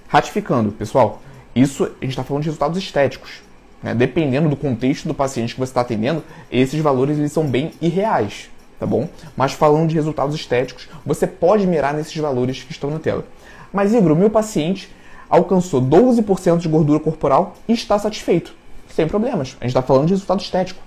Ratificando, 0.10 0.74
pessoal, 0.74 1.22
isso 1.56 1.86
a 1.86 1.88
gente 2.02 2.10
está 2.10 2.22
falando 2.22 2.44
de 2.44 2.50
resultados 2.50 2.78
estéticos. 2.78 3.42
Né? 3.82 3.96
Dependendo 3.96 4.50
do 4.50 4.58
contexto 4.58 5.08
do 5.08 5.14
paciente 5.14 5.54
que 5.54 5.60
você 5.62 5.70
está 5.70 5.80
atendendo, 5.80 6.22
esses 6.52 6.82
valores 6.82 7.18
eles 7.18 7.32
são 7.32 7.48
bem 7.48 7.72
irreais, 7.82 8.50
tá 8.78 8.86
bom? 8.86 9.08
Mas 9.38 9.54
falando 9.54 9.88
de 9.88 9.96
resultados 9.96 10.36
estéticos, 10.36 10.90
você 11.06 11.26
pode 11.26 11.66
mirar 11.66 11.94
nesses 11.94 12.18
valores 12.18 12.62
que 12.62 12.74
estão 12.74 12.90
na 12.90 13.00
tela. 13.00 13.26
Mas, 13.72 13.94
Igor, 13.94 14.12
o 14.12 14.18
meu 14.18 14.30
paciente 14.30 14.94
alcançou 15.30 15.82
12% 15.82 16.58
de 16.58 16.68
gordura 16.68 17.00
corporal 17.00 17.56
e 17.70 17.72
está 17.72 17.98
satisfeito. 17.98 18.54
Sem 18.90 19.08
problemas. 19.08 19.56
A 19.62 19.64
gente 19.64 19.72
está 19.72 19.82
falando 19.82 20.08
de 20.08 20.14
resultado 20.14 20.42
estético. 20.42 20.84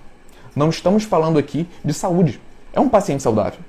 Não 0.58 0.70
estamos 0.70 1.04
falando 1.04 1.38
aqui 1.38 1.68
de 1.84 1.94
saúde. 1.94 2.40
É 2.72 2.80
um 2.80 2.88
paciente 2.88 3.22
saudável. 3.22 3.60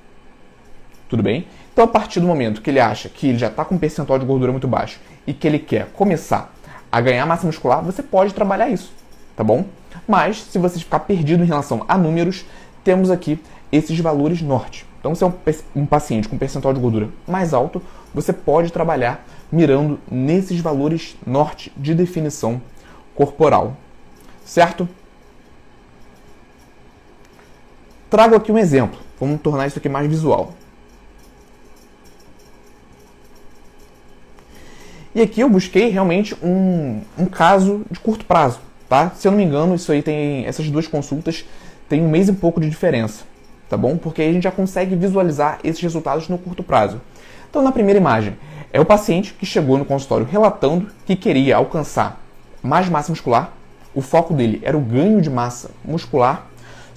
Tudo 1.07 1.23
bem? 1.23 1.47
Então, 1.71 1.85
a 1.85 1.87
partir 1.87 2.19
do 2.19 2.27
momento 2.27 2.61
que 2.61 2.69
ele 2.69 2.79
acha 2.79 3.07
que 3.07 3.27
ele 3.29 3.37
já 3.37 3.47
está 3.47 3.63
com 3.63 3.75
um 3.75 3.77
percentual 3.77 4.17
de 4.19 4.25
gordura 4.25 4.51
muito 4.51 4.67
baixo 4.67 4.99
e 5.25 5.33
que 5.33 5.47
ele 5.47 5.59
quer 5.59 5.87
começar 5.93 6.53
a 6.91 6.99
ganhar 6.99 7.25
massa 7.25 7.45
muscular, 7.45 7.83
você 7.83 8.01
pode 8.03 8.33
trabalhar 8.33 8.69
isso 8.69 8.91
tá 9.39 9.43
bom? 9.45 9.63
Mas, 10.05 10.43
se 10.43 10.59
você 10.59 10.77
ficar 10.79 10.99
perdido 10.99 11.41
em 11.41 11.47
relação 11.47 11.85
a 11.87 11.97
números, 11.97 12.43
temos 12.83 13.09
aqui 13.09 13.39
esses 13.71 13.97
valores 13.97 14.41
norte. 14.41 14.85
Então, 14.99 15.15
se 15.15 15.23
é 15.23 15.27
um, 15.27 15.33
um 15.73 15.85
paciente 15.85 16.27
com 16.27 16.37
percentual 16.37 16.73
de 16.73 16.79
gordura 16.81 17.07
mais 17.25 17.53
alto, 17.53 17.81
você 18.13 18.33
pode 18.33 18.69
trabalhar 18.69 19.25
mirando 19.49 19.97
nesses 20.11 20.59
valores 20.59 21.15
norte 21.25 21.71
de 21.77 21.95
definição 21.95 22.61
corporal. 23.15 23.77
Certo? 24.43 24.89
Trago 28.09 28.35
aqui 28.35 28.51
um 28.51 28.57
exemplo. 28.57 28.99
Vamos 29.19 29.41
tornar 29.41 29.67
isso 29.67 29.77
aqui 29.77 29.89
mais 29.89 30.07
visual. 30.07 30.53
E 35.13 35.21
aqui 35.21 35.41
eu 35.41 35.49
busquei 35.49 35.89
realmente 35.89 36.35
um, 36.43 37.01
um 37.17 37.25
caso 37.25 37.83
de 37.89 37.99
curto 37.99 38.25
prazo 38.25 38.59
tá? 38.89 39.11
Se 39.15 39.27
eu 39.27 39.31
não 39.31 39.37
me 39.37 39.45
engano, 39.45 39.75
isso 39.75 39.91
aí 39.91 40.01
tem 40.01 40.45
essas 40.45 40.69
duas 40.69 40.87
consultas 40.87 41.45
tem 41.87 42.03
um 42.03 42.09
mês 42.09 42.29
e 42.29 42.33
pouco 42.33 42.61
de 42.61 42.69
diferença, 42.69 43.23
tá 43.67 43.75
bom? 43.75 43.97
Porque 43.97 44.21
aí 44.21 44.29
a 44.29 44.33
gente 44.33 44.43
já 44.43 44.51
consegue 44.51 44.95
visualizar 44.95 45.57
esses 45.63 45.81
resultados 45.81 46.29
no 46.29 46.37
curto 46.37 46.61
prazo. 46.61 47.01
Então, 47.49 47.63
na 47.63 47.71
primeira 47.71 47.99
imagem, 47.99 48.37
é 48.71 48.79
o 48.79 48.85
paciente 48.85 49.33
que 49.33 49.43
chegou 49.43 49.75
no 49.75 49.83
consultório 49.83 50.23
relatando 50.23 50.87
que 51.07 51.15
queria 51.15 51.55
alcançar 51.55 52.21
mais 52.61 52.87
massa 52.87 53.11
muscular. 53.11 53.51
O 53.95 54.03
foco 54.03 54.35
dele 54.35 54.61
era 54.63 54.77
o 54.77 54.79
ganho 54.79 55.19
de 55.19 55.31
massa 55.31 55.71
muscular. 55.83 56.45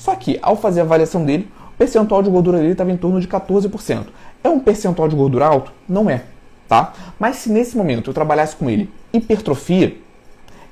Só 0.03 0.17
que, 0.17 0.37
ao 0.43 0.57
fazer 0.57 0.81
a 0.81 0.83
avaliação 0.83 1.25
dele, 1.25 1.49
o 1.75 1.79
percentual 1.79 2.25
de 2.25 2.29
gordura 2.29 2.59
dele 2.59 2.73
estava 2.73 2.91
em 2.91 2.97
torno 2.97 3.21
de 3.21 3.29
14%. 3.29 4.07
É 4.43 4.49
um 4.49 4.59
percentual 4.59 5.07
de 5.07 5.15
gordura 5.15 5.47
alto? 5.47 5.73
Não 5.89 6.11
é, 6.11 6.25
tá? 6.69 6.93
Mas 7.21 7.37
se 7.37 7.49
nesse 7.49 7.77
momento 7.77 8.11
eu 8.11 8.15
trabalhasse 8.15 8.57
com 8.57 8.69
ele 8.69 8.91
hipertrofia, 9.13 9.97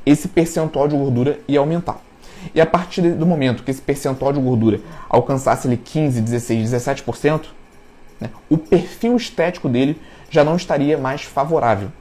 esse 0.05 0.27
percentual 0.27 0.89
de 0.89 0.97
gordura 0.97 1.39
ia 1.47 1.61
aumentar. 1.61 2.01
E 2.53 2.61
a 2.61 2.67
partir 2.67 3.03
do 3.03 3.25
momento 3.25 3.63
que 3.63 3.71
esse 3.71 3.81
percentual 3.81 4.33
de 4.33 4.41
gordura 4.41 4.81
alcançasse 5.09 5.69
ali 5.69 5.77
15, 5.77 6.21
16, 6.21 6.69
17%, 6.69 7.43
né, 8.21 8.31
o 8.49 8.59
perfil 8.59 9.15
estético 9.15 9.69
dele 9.69 9.97
já 10.29 10.43
não 10.43 10.57
estaria 10.57 10.99
mais 10.99 11.23
favorável. 11.23 11.93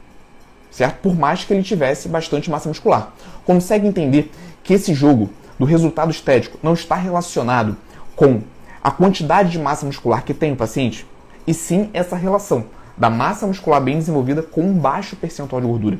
Certo? 0.71 0.97
Por 1.01 1.15
mais 1.15 1.43
que 1.43 1.53
ele 1.53 1.61
tivesse 1.61 2.09
bastante 2.09 2.49
massa 2.49 2.67
muscular. 2.67 3.13
Consegue 3.45 3.85
entender 3.85 4.31
que 4.63 4.73
esse 4.73 4.95
jogo 4.95 5.29
do 5.59 5.65
resultado 5.65 6.09
estético 6.09 6.57
não 6.63 6.73
está 6.73 6.95
relacionado 6.95 7.75
com 8.15 8.41
a 8.81 8.89
quantidade 8.89 9.51
de 9.51 9.59
massa 9.59 9.85
muscular 9.85 10.23
que 10.23 10.33
tem 10.33 10.53
o 10.53 10.55
paciente, 10.55 11.05
e 11.45 11.53
sim 11.53 11.89
essa 11.93 12.15
relação 12.15 12.65
da 12.97 13.09
massa 13.09 13.45
muscular 13.45 13.81
bem 13.81 13.97
desenvolvida 13.97 14.41
com 14.41 14.61
um 14.61 14.73
baixo 14.73 15.15
percentual 15.15 15.61
de 15.61 15.67
gordura. 15.67 15.99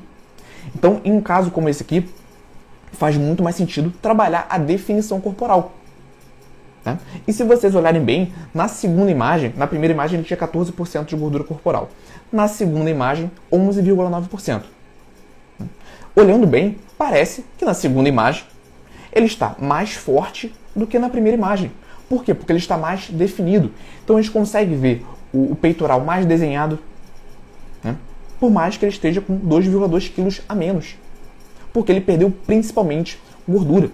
Então, 0.76 1.02
em 1.04 1.12
um 1.12 1.22
caso 1.22 1.52
como 1.52 1.70
esse 1.70 1.84
aqui, 1.84 2.10
faz 2.94 3.18
muito 3.18 3.44
mais 3.44 3.56
sentido 3.56 3.94
trabalhar 4.02 4.48
a 4.50 4.58
definição 4.58 5.20
corporal. 5.22 5.74
Né? 6.84 6.98
E 7.28 7.34
se 7.34 7.44
vocês 7.44 7.76
olharem 7.76 8.04
bem, 8.04 8.34
na 8.54 8.68
segunda 8.68 9.12
imagem, 9.12 9.54
na 9.58 9.68
primeira 9.68 9.94
imagem 9.94 10.20
ele 10.20 10.28
tinha 10.28 10.38
14% 10.38 11.06
de 11.06 11.16
gordura 11.16 11.44
corporal. 11.44 11.90
Na 12.32 12.48
segunda 12.48 12.90
imagem, 12.90 13.32
11,9%. 13.52 14.64
Olhando 16.16 16.48
bem, 16.48 16.78
parece 16.98 17.46
que 17.58 17.66
na 17.66 17.74
segunda 17.74 18.10
imagem 18.10 18.44
ele 19.12 19.26
está 19.26 19.56
mais 19.60 19.94
forte 19.94 20.54
do 20.76 20.88
que 20.88 21.00
na 21.00 21.10
primeira 21.10 21.38
imagem. 21.38 21.72
Por 22.08 22.24
quê? 22.24 22.34
Porque 22.34 22.52
ele 22.52 22.60
está 22.60 22.78
mais 22.78 23.10
definido. 23.10 23.72
Então 24.04 24.18
a 24.18 24.22
gente 24.22 24.32
consegue 24.32 24.76
ver 24.76 25.06
o, 25.34 25.52
o 25.52 25.56
peitoral 25.56 26.02
mais 26.02 26.26
desenhado, 26.26 26.80
né? 27.84 27.96
por 28.40 28.50
mais 28.50 28.78
que 28.78 28.86
ele 28.86 28.92
esteja 28.92 29.22
com 29.22 29.40
2,2 29.40 30.12
quilos 30.12 30.42
a 30.48 30.56
menos. 30.56 30.96
Porque 31.72 31.92
ele 31.92 32.02
perdeu 32.02 32.32
principalmente 32.48 33.20
gordura, 33.48 33.92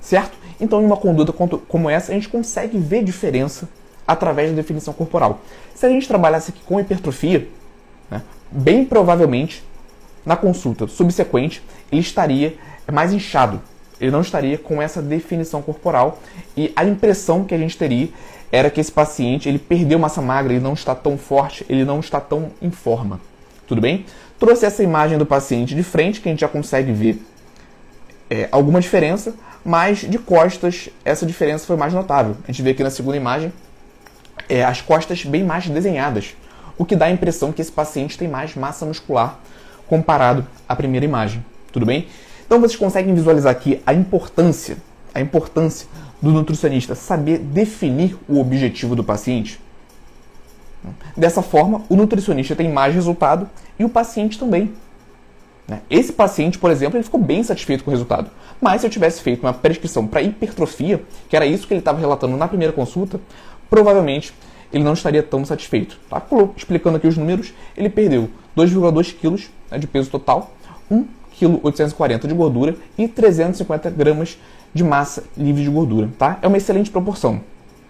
certo? 0.00 0.36
Então, 0.60 0.80
em 0.80 0.84
uma 0.84 0.96
conduta 0.96 1.32
como 1.32 1.90
essa, 1.90 2.12
a 2.12 2.14
gente 2.14 2.28
consegue 2.28 2.78
ver 2.78 3.02
diferença 3.02 3.68
através 4.06 4.50
da 4.50 4.56
definição 4.56 4.94
corporal. 4.94 5.40
Se 5.74 5.84
a 5.84 5.88
gente 5.88 6.06
trabalhasse 6.06 6.50
aqui 6.50 6.60
com 6.64 6.80
hipertrofia, 6.80 7.48
né, 8.10 8.22
bem 8.50 8.84
provavelmente 8.84 9.62
na 10.24 10.36
consulta 10.36 10.86
subsequente 10.86 11.62
ele 11.90 12.00
estaria 12.00 12.56
mais 12.92 13.12
inchado, 13.12 13.60
ele 14.02 14.10
não 14.10 14.20
estaria 14.20 14.58
com 14.58 14.82
essa 14.82 15.00
definição 15.00 15.62
corporal 15.62 16.18
e 16.56 16.72
a 16.74 16.84
impressão 16.84 17.44
que 17.44 17.54
a 17.54 17.58
gente 17.58 17.78
teria 17.78 18.08
era 18.50 18.68
que 18.68 18.80
esse 18.80 18.90
paciente 18.90 19.48
ele 19.48 19.60
perdeu 19.60 19.96
massa 19.96 20.20
magra, 20.20 20.52
ele 20.52 20.62
não 20.62 20.74
está 20.74 20.92
tão 20.92 21.16
forte, 21.16 21.64
ele 21.68 21.84
não 21.84 22.00
está 22.00 22.20
tão 22.20 22.50
em 22.60 22.70
forma. 22.70 23.20
Tudo 23.66 23.80
bem? 23.80 24.04
Trouxe 24.40 24.66
essa 24.66 24.82
imagem 24.82 25.16
do 25.16 25.24
paciente 25.24 25.72
de 25.72 25.84
frente, 25.84 26.20
que 26.20 26.28
a 26.28 26.32
gente 26.32 26.40
já 26.40 26.48
consegue 26.48 26.90
ver 26.90 27.24
é, 28.28 28.48
alguma 28.50 28.80
diferença, 28.80 29.34
mas 29.64 30.00
de 30.00 30.18
costas 30.18 30.88
essa 31.04 31.24
diferença 31.24 31.64
foi 31.64 31.76
mais 31.76 31.94
notável. 31.94 32.36
A 32.42 32.50
gente 32.50 32.60
vê 32.60 32.70
aqui 32.70 32.82
na 32.82 32.90
segunda 32.90 33.16
imagem 33.16 33.52
é, 34.48 34.64
as 34.64 34.80
costas 34.80 35.24
bem 35.24 35.44
mais 35.44 35.68
desenhadas, 35.68 36.34
o 36.76 36.84
que 36.84 36.96
dá 36.96 37.06
a 37.06 37.10
impressão 37.10 37.52
que 37.52 37.62
esse 37.62 37.70
paciente 37.70 38.18
tem 38.18 38.26
mais 38.26 38.56
massa 38.56 38.84
muscular 38.84 39.38
comparado 39.86 40.44
à 40.68 40.74
primeira 40.74 41.06
imagem. 41.06 41.44
Tudo 41.70 41.86
bem? 41.86 42.08
Então 42.52 42.60
vocês 42.60 42.76
conseguem 42.76 43.14
visualizar 43.14 43.50
aqui 43.50 43.80
a 43.86 43.94
importância, 43.94 44.76
a 45.14 45.22
importância 45.22 45.88
do 46.20 46.30
nutricionista 46.30 46.94
saber 46.94 47.38
definir 47.38 48.14
o 48.28 48.38
objetivo 48.38 48.94
do 48.94 49.02
paciente. 49.02 49.58
Dessa 51.16 51.40
forma, 51.40 51.80
o 51.88 51.96
nutricionista 51.96 52.54
tem 52.54 52.70
mais 52.70 52.94
resultado 52.94 53.48
e 53.78 53.86
o 53.86 53.88
paciente 53.88 54.38
também. 54.38 54.70
Né? 55.66 55.80
Esse 55.88 56.12
paciente, 56.12 56.58
por 56.58 56.70
exemplo, 56.70 56.98
ele 56.98 57.04
ficou 57.04 57.18
bem 57.18 57.42
satisfeito 57.42 57.84
com 57.84 57.90
o 57.90 57.94
resultado. 57.94 58.30
Mas 58.60 58.82
se 58.82 58.86
eu 58.86 58.90
tivesse 58.90 59.22
feito 59.22 59.40
uma 59.40 59.54
prescrição 59.54 60.06
para 60.06 60.20
hipertrofia, 60.20 61.02
que 61.30 61.36
era 61.36 61.46
isso 61.46 61.66
que 61.66 61.72
ele 61.72 61.80
estava 61.80 61.98
relatando 61.98 62.36
na 62.36 62.46
primeira 62.46 62.74
consulta, 62.74 63.18
provavelmente 63.70 64.34
ele 64.70 64.84
não 64.84 64.92
estaria 64.92 65.22
tão 65.22 65.42
satisfeito. 65.42 65.98
Tá? 66.06 66.20
Explicando 66.54 66.98
aqui 66.98 67.06
os 67.06 67.16
números, 67.16 67.54
ele 67.74 67.88
perdeu 67.88 68.28
2,2 68.54 69.14
kg 69.18 69.42
né, 69.70 69.78
de 69.78 69.86
peso 69.86 70.10
total, 70.10 70.54
1,840 71.46 72.20
kg 72.20 72.28
de 72.28 72.34
gordura 72.34 72.76
e 72.96 73.08
350 73.08 73.90
gramas 73.90 74.38
de 74.72 74.82
massa 74.82 75.24
livre 75.36 75.62
de 75.62 75.70
gordura. 75.70 76.08
Tá? 76.18 76.38
É 76.42 76.48
uma 76.48 76.56
excelente 76.56 76.90
proporção. 76.90 77.40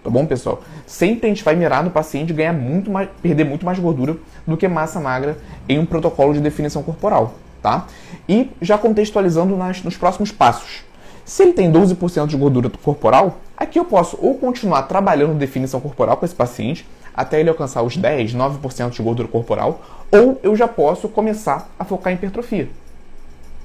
Tá 0.03 0.09
bom, 0.09 0.25
pessoal? 0.25 0.61
Sempre 0.85 1.27
a 1.27 1.29
gente 1.29 1.43
vai 1.43 1.55
mirar 1.55 1.83
no 1.83 1.89
paciente 1.89 2.33
ganhar 2.33 2.53
muito 2.53 2.91
mais, 2.91 3.07
perder 3.21 3.45
muito 3.45 3.65
mais 3.65 3.79
gordura 3.79 4.17
do 4.45 4.57
que 4.57 4.67
massa 4.67 4.99
magra 4.99 5.37
em 5.67 5.79
um 5.79 5.85
protocolo 5.85 6.33
de 6.33 6.41
definição 6.41 6.83
corporal 6.83 7.35
tá? 7.63 7.87
E 8.29 8.51
já 8.61 8.77
contextualizando 8.77 9.55
nas, 9.55 9.81
nos 9.81 9.97
próximos 9.97 10.31
passos. 10.31 10.83
Se 11.25 11.41
ele 11.41 11.53
tem 11.53 11.71
12% 11.71 12.27
de 12.27 12.35
gordura 12.35 12.69
corporal, 12.69 13.37
aqui 13.55 13.79
eu 13.79 13.85
posso 13.85 14.17
ou 14.21 14.35
continuar 14.35 14.83
trabalhando 14.83 15.33
definição 15.35 15.79
corporal 15.79 16.17
com 16.17 16.25
esse 16.25 16.35
paciente 16.35 16.85
até 17.15 17.39
ele 17.39 17.49
alcançar 17.49 17.81
os 17.81 17.95
10, 17.95 18.35
9% 18.35 18.89
de 18.89 19.01
gordura 19.01 19.27
corporal, 19.27 19.81
ou 20.11 20.39
eu 20.43 20.55
já 20.55 20.67
posso 20.67 21.07
começar 21.07 21.69
a 21.77 21.85
focar 21.85 22.11
em 22.11 22.15
hipertrofia. 22.15 22.67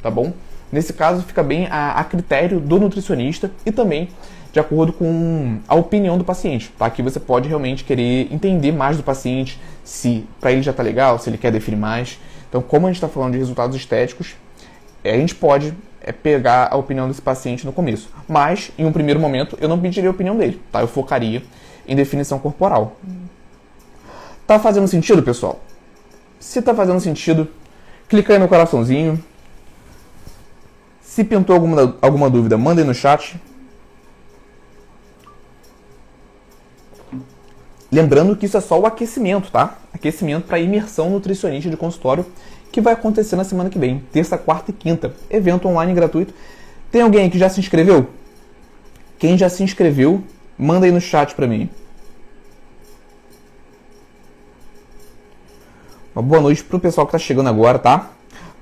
Tá 0.02 0.10
bom? 0.10 0.32
Nesse 0.70 0.92
caso 0.92 1.22
fica 1.22 1.42
bem 1.42 1.66
a, 1.70 1.92
a 1.92 2.04
critério 2.04 2.60
do 2.60 2.78
nutricionista 2.78 3.50
e 3.64 3.72
também 3.72 4.08
de 4.52 4.60
acordo 4.60 4.92
com 4.92 5.58
a 5.68 5.74
opinião 5.74 6.16
do 6.16 6.24
paciente. 6.24 6.72
Tá? 6.78 6.86
Aqui 6.86 7.02
você 7.02 7.20
pode 7.20 7.48
realmente 7.48 7.84
querer 7.84 8.32
entender 8.32 8.72
mais 8.72 8.96
do 8.96 9.02
paciente, 9.02 9.60
se 9.84 10.24
para 10.40 10.52
ele 10.52 10.62
já 10.62 10.70
está 10.70 10.82
legal, 10.82 11.18
se 11.18 11.28
ele 11.28 11.38
quer 11.38 11.52
definir 11.52 11.76
mais. 11.76 12.18
Então, 12.48 12.62
como 12.62 12.86
a 12.86 12.90
gente 12.90 12.96
está 12.96 13.08
falando 13.08 13.32
de 13.32 13.38
resultados 13.38 13.76
estéticos, 13.76 14.36
a 15.04 15.16
gente 15.16 15.34
pode 15.34 15.74
é, 16.00 16.12
pegar 16.12 16.68
a 16.70 16.76
opinião 16.76 17.06
desse 17.08 17.20
paciente 17.20 17.64
no 17.66 17.72
começo. 17.72 18.08
Mas, 18.26 18.70
em 18.78 18.84
um 18.84 18.92
primeiro 18.92 19.20
momento, 19.20 19.56
eu 19.60 19.68
não 19.68 19.78
pediria 19.78 20.08
a 20.08 20.12
opinião 20.12 20.36
dele, 20.36 20.60
tá? 20.72 20.80
Eu 20.80 20.88
focaria 20.88 21.42
em 21.86 21.94
definição 21.94 22.38
corporal. 22.38 22.96
Tá 24.46 24.58
fazendo 24.58 24.88
sentido, 24.88 25.22
pessoal? 25.22 25.60
Se 26.40 26.62
tá 26.62 26.74
fazendo 26.74 27.00
sentido, 27.00 27.48
clica 28.08 28.32
aí 28.32 28.38
no 28.38 28.48
coraçãozinho. 28.48 29.22
Se 31.18 31.24
pintou 31.24 31.52
alguma, 31.52 31.96
alguma 32.00 32.30
dúvida, 32.30 32.56
manda 32.56 32.80
aí 32.80 32.86
no 32.86 32.94
chat. 32.94 33.42
Lembrando 37.90 38.36
que 38.36 38.46
isso 38.46 38.56
é 38.56 38.60
só 38.60 38.78
o 38.78 38.86
aquecimento, 38.86 39.50
tá? 39.50 39.78
Aquecimento 39.92 40.46
para 40.46 40.60
imersão 40.60 41.10
nutricionista 41.10 41.68
de 41.68 41.76
consultório 41.76 42.24
que 42.70 42.80
vai 42.80 42.92
acontecer 42.92 43.34
na 43.34 43.42
semana 43.42 43.68
que 43.68 43.80
vem, 43.80 43.98
terça, 44.12 44.38
quarta 44.38 44.70
e 44.70 44.72
quinta. 44.72 45.12
Evento 45.28 45.66
online 45.66 45.92
gratuito. 45.92 46.32
Tem 46.88 47.02
alguém 47.02 47.28
que 47.28 47.36
já 47.36 47.48
se 47.48 47.58
inscreveu? 47.58 48.06
Quem 49.18 49.36
já 49.36 49.48
se 49.48 49.64
inscreveu, 49.64 50.22
manda 50.56 50.86
aí 50.86 50.92
no 50.92 51.00
chat 51.00 51.34
para 51.34 51.48
mim. 51.48 51.68
Uma 56.14 56.22
boa 56.22 56.40
noite 56.40 56.62
pro 56.62 56.78
pessoal 56.78 57.08
que 57.08 57.10
tá 57.10 57.18
chegando 57.18 57.48
agora, 57.48 57.76
tá? 57.76 58.12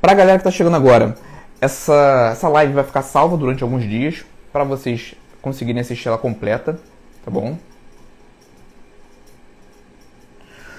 Pra 0.01 0.15
galera 0.15 0.39
que 0.39 0.45
tá 0.45 0.51
chegando 0.51 0.77
agora, 0.77 1.19
essa, 1.61 2.31
essa 2.33 2.49
live 2.49 2.73
vai 2.73 2.85
ficar 2.85 3.03
salva 3.03 3.37
durante 3.37 3.63
alguns 3.63 3.83
dias 3.83 4.25
para 4.53 4.65
vocês 4.65 5.15
conseguirem 5.41 5.81
assistir 5.81 6.09
ela 6.09 6.19
completa, 6.19 6.79
tá 7.25 7.31
bom? 7.31 7.57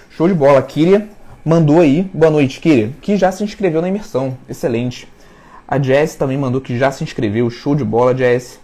Show 0.10 0.28
de 0.28 0.34
bola. 0.34 0.62
Kyria 0.62 1.08
mandou 1.46 1.80
aí, 1.80 2.04
boa 2.13 2.32
noite, 2.32 2.60
Kyria, 2.60 2.92
que 3.02 3.18
já 3.18 3.32
se 3.32 3.44
inscreveu 3.44 3.82
na 3.82 3.88
imersão. 3.88 4.38
Excelente. 4.50 5.08
A 5.68 5.82
Jess 5.82 6.16
também 6.16 6.38
mandou 6.38 6.62
que 6.62 6.78
já 6.78 6.92
se 6.92 7.04
inscreveu. 7.04 7.50
Show 7.50 7.76
de 7.76 7.84
bola, 7.84 8.16
Jess. 8.16 8.60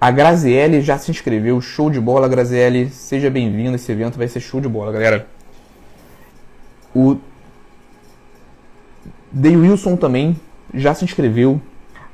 A 0.00 0.10
Graziele 0.10 0.80
já 0.80 0.98
se 0.98 1.10
inscreveu. 1.10 1.60
Show 1.60 1.90
de 1.90 2.00
bola, 2.00 2.26
Graziele. 2.28 2.90
Seja 2.90 3.30
bem-vindo. 3.30 3.76
Esse 3.76 3.92
evento 3.92 4.18
vai 4.18 4.26
ser 4.26 4.40
show 4.40 4.60
de 4.60 4.68
bola, 4.68 4.90
galera. 4.90 5.28
O 6.94 7.18
Day 9.30 9.56
Wilson 9.56 9.96
também 9.96 10.36
já 10.74 10.94
se 10.94 11.04
inscreveu. 11.04 11.60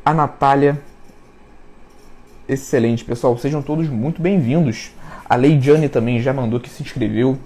A 0.05 0.15
Natália. 0.15 0.81
Excelente, 2.49 3.05
pessoal. 3.05 3.37
Sejam 3.39 3.63
todos 3.63 3.89
muito 3.89 4.23
bem-vindos. 4.23 4.91
A 5.29 5.37
Leidiane 5.37 5.89
também 5.89 6.21
já 6.21 6.33
mandou 6.33 6.59
que 6.59 6.71
se 6.71 6.83
inscreveu. 6.83 7.39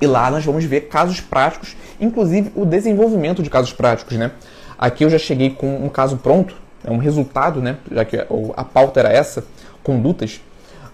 E 0.00 0.06
lá 0.06 0.30
nós 0.30 0.44
vamos 0.44 0.64
ver 0.64 0.88
casos 0.88 1.20
práticos, 1.20 1.74
inclusive 1.98 2.52
o 2.54 2.66
desenvolvimento 2.66 3.42
de 3.42 3.48
casos 3.48 3.72
práticos, 3.72 4.16
né? 4.18 4.32
Aqui 4.78 5.04
eu 5.04 5.10
já 5.10 5.18
cheguei 5.18 5.48
com 5.48 5.86
um 5.86 5.88
caso 5.88 6.18
pronto, 6.18 6.54
é 6.84 6.90
um 6.90 6.98
resultado, 6.98 7.62
né? 7.62 7.78
Já 7.90 8.04
que 8.04 8.18
a 8.18 8.64
pauta 8.64 9.00
era 9.00 9.10
essa, 9.10 9.46
condutas, 9.82 10.40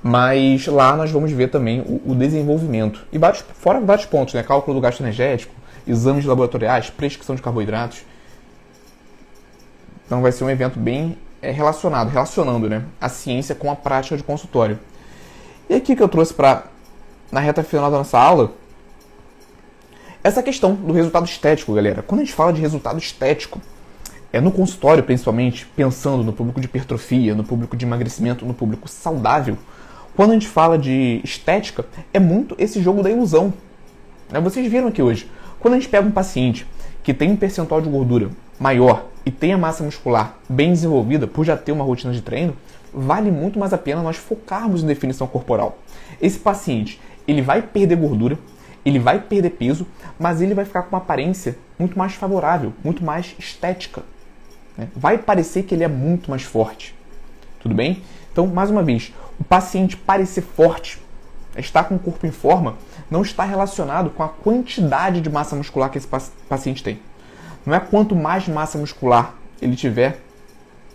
mas 0.00 0.68
lá 0.68 0.94
nós 0.94 1.11
vamos 1.11 1.33
ver 1.33 1.48
também 1.48 1.81
o, 1.81 2.12
o 2.12 2.14
desenvolvimento. 2.14 3.05
E 3.12 3.18
vários, 3.18 3.44
fora 3.55 3.81
vários 3.81 4.07
pontos, 4.07 4.35
né? 4.35 4.42
Cálculo 4.44 4.76
do 4.76 4.81
gasto 4.81 5.00
energético, 5.00 5.52
exames 5.85 6.24
laboratoriais, 6.24 6.88
prescrição 6.90 7.35
de 7.35 7.42
carboidratos. 7.42 8.05
Então 10.06 10.20
vai 10.20 10.32
ser 10.32 10.44
um 10.44 10.50
evento 10.50 10.78
bem 10.78 11.16
é, 11.40 11.50
relacionado, 11.50 12.08
relacionando 12.08 12.68
né, 12.68 12.84
a 13.00 13.08
ciência 13.08 13.54
com 13.54 13.70
a 13.70 13.76
prática 13.76 14.16
de 14.16 14.22
consultório. 14.22 14.78
E 15.68 15.74
aqui 15.74 15.96
que 15.96 16.02
eu 16.02 16.08
trouxe 16.08 16.32
para, 16.32 16.64
na 17.30 17.40
reta 17.40 17.62
final 17.62 17.90
da 17.90 17.98
nossa 17.98 18.18
aula, 18.18 18.52
essa 20.22 20.42
questão 20.42 20.74
do 20.74 20.92
resultado 20.92 21.26
estético, 21.26 21.74
galera. 21.74 22.02
Quando 22.02 22.20
a 22.20 22.24
gente 22.24 22.34
fala 22.34 22.52
de 22.52 22.60
resultado 22.60 22.98
estético, 22.98 23.60
é 24.32 24.40
no 24.40 24.52
consultório 24.52 25.02
principalmente, 25.02 25.66
pensando 25.76 26.22
no 26.22 26.32
público 26.32 26.60
de 26.60 26.66
hipertrofia, 26.66 27.34
no 27.34 27.42
público 27.42 27.76
de 27.76 27.84
emagrecimento, 27.84 28.46
no 28.46 28.54
público 28.54 28.88
saudável, 28.88 29.58
quando 30.14 30.30
a 30.30 30.34
gente 30.34 30.46
fala 30.46 30.78
de 30.78 31.20
estética, 31.24 31.84
é 32.12 32.20
muito 32.20 32.54
esse 32.58 32.80
jogo 32.80 33.02
da 33.02 33.10
ilusão. 33.10 33.52
Né? 34.30 34.40
Vocês 34.40 34.70
viram 34.70 34.88
aqui 34.88 35.02
hoje, 35.02 35.28
quando 35.58 35.74
a 35.74 35.76
gente 35.78 35.88
pega 35.88 36.06
um 36.06 36.10
paciente 36.10 36.66
que 37.02 37.12
tem 37.12 37.30
um 37.30 37.36
percentual 37.36 37.80
de 37.80 37.88
gordura 37.88 38.30
maior 38.62 39.07
e 39.27 39.31
tem 39.31 39.53
a 39.53 39.59
massa 39.59 39.83
muscular 39.83 40.37
bem 40.48 40.70
desenvolvida 40.70 41.27
por 41.27 41.44
já 41.44 41.57
ter 41.57 41.72
uma 41.72 41.85
rotina 41.85 42.12
de 42.12 42.22
treino, 42.22 42.57
vale 42.94 43.29
muito 43.29 43.59
mais 43.59 43.72
a 43.72 43.79
pena 43.79 44.03
nós 44.03 44.16
focarmos 44.16 44.85
em 44.85 44.87
definição 44.87 45.27
corporal. 45.27 45.79
Esse 46.20 46.38
paciente, 46.38 47.01
ele 47.27 47.42
vai 47.42 47.61
perder 47.61 47.96
gordura, 47.96 48.38
ele 48.85 49.01
vai 49.01 49.18
perder 49.20 49.51
peso, 49.51 49.85
mas 50.16 50.40
ele 50.40 50.55
vai 50.55 50.64
ficar 50.64 50.83
com 50.83 50.94
uma 50.94 51.03
aparência 51.03 51.59
muito 51.77 51.98
mais 51.98 52.14
favorável, 52.14 52.72
muito 52.85 53.05
mais 53.05 53.35
estética. 53.37 54.05
Né? 54.79 54.87
Vai 54.94 55.18
parecer 55.18 55.64
que 55.64 55.75
ele 55.75 55.83
é 55.83 55.88
muito 55.88 56.31
mais 56.31 56.42
forte. 56.42 56.94
Tudo 57.59 57.75
bem? 57.75 58.01
Então, 58.33 58.46
mais 58.46 58.70
uma 58.70 58.83
vez, 58.83 59.12
o 59.40 59.44
paciente 59.44 59.96
parecer 59.96 60.42
forte, 60.42 61.01
estar 61.57 61.85
com 61.85 61.96
o 61.96 61.98
corpo 61.98 62.27
em 62.27 62.31
forma, 62.31 62.77
não 63.11 63.22
está 63.22 63.44
relacionado 63.44 64.11
com 64.11 64.22
a 64.22 64.29
quantidade 64.29 65.20
de 65.20 65.29
massa 65.29 65.57
muscular 65.57 65.90
que 65.90 65.98
esse 65.98 66.09
paciente 66.48 66.83
tem. 66.83 66.98
Não 67.64 67.75
é 67.75 67.81
quanto 67.81 68.14
mais 68.14 68.48
massa 68.48 68.79
muscular 68.79 69.35
ele 69.61 69.77
tiver, 69.77 70.20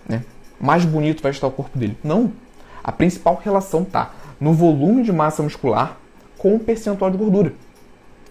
né, 0.08 0.24
mais 0.60 0.84
bonito 0.84 1.22
vai 1.22 1.32
estar 1.32 1.48
o 1.48 1.52
corpo 1.52 1.78
dele. 1.78 1.98
Não. 2.04 2.32
A 2.84 2.92
principal 2.92 3.40
relação 3.44 3.84
está 3.84 4.12
no 4.40 4.54
volume 4.54 5.04
de 5.04 5.12
massa 5.12 5.44
muscular 5.44 5.98
com 6.38 6.56
o 6.56 6.60
percentual 6.60 7.10
de 7.10 7.18
gordura. 7.18 7.54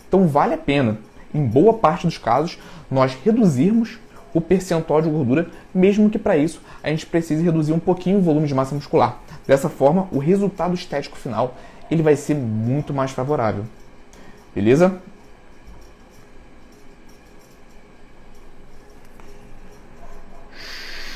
Então 0.09 0.27
vale 0.27 0.55
a 0.55 0.59
pena, 0.59 0.99
em 1.35 1.45
boa 1.45 1.75
parte 1.75 2.07
dos 2.07 2.19
casos, 2.19 2.59
nós 2.91 3.17
reduzirmos 3.25 3.99
o 4.33 4.41
percentual 4.41 5.01
de 5.01 5.09
gordura, 5.09 5.49
mesmo 5.75 6.11
que 6.11 6.19
para 6.19 6.37
isso 6.37 6.61
a 6.83 6.91
gente 6.91 7.07
precise 7.07 7.43
reduzir 7.43 7.73
um 7.73 7.79
pouquinho 7.79 8.19
o 8.19 8.23
volume 8.23 8.47
de 8.47 8.55
massa 8.55 8.75
muscular. 8.75 9.19
Dessa 9.47 9.69
forma, 9.69 10.09
o 10.13 10.19
resultado 10.19 10.75
estético 10.75 11.17
final 11.17 11.57
ele 11.91 12.03
vai 12.03 12.17
ser 12.17 12.35
muito 12.35 12.93
mais 12.93 13.13
favorável. 13.13 13.65
Beleza? 14.55 15.01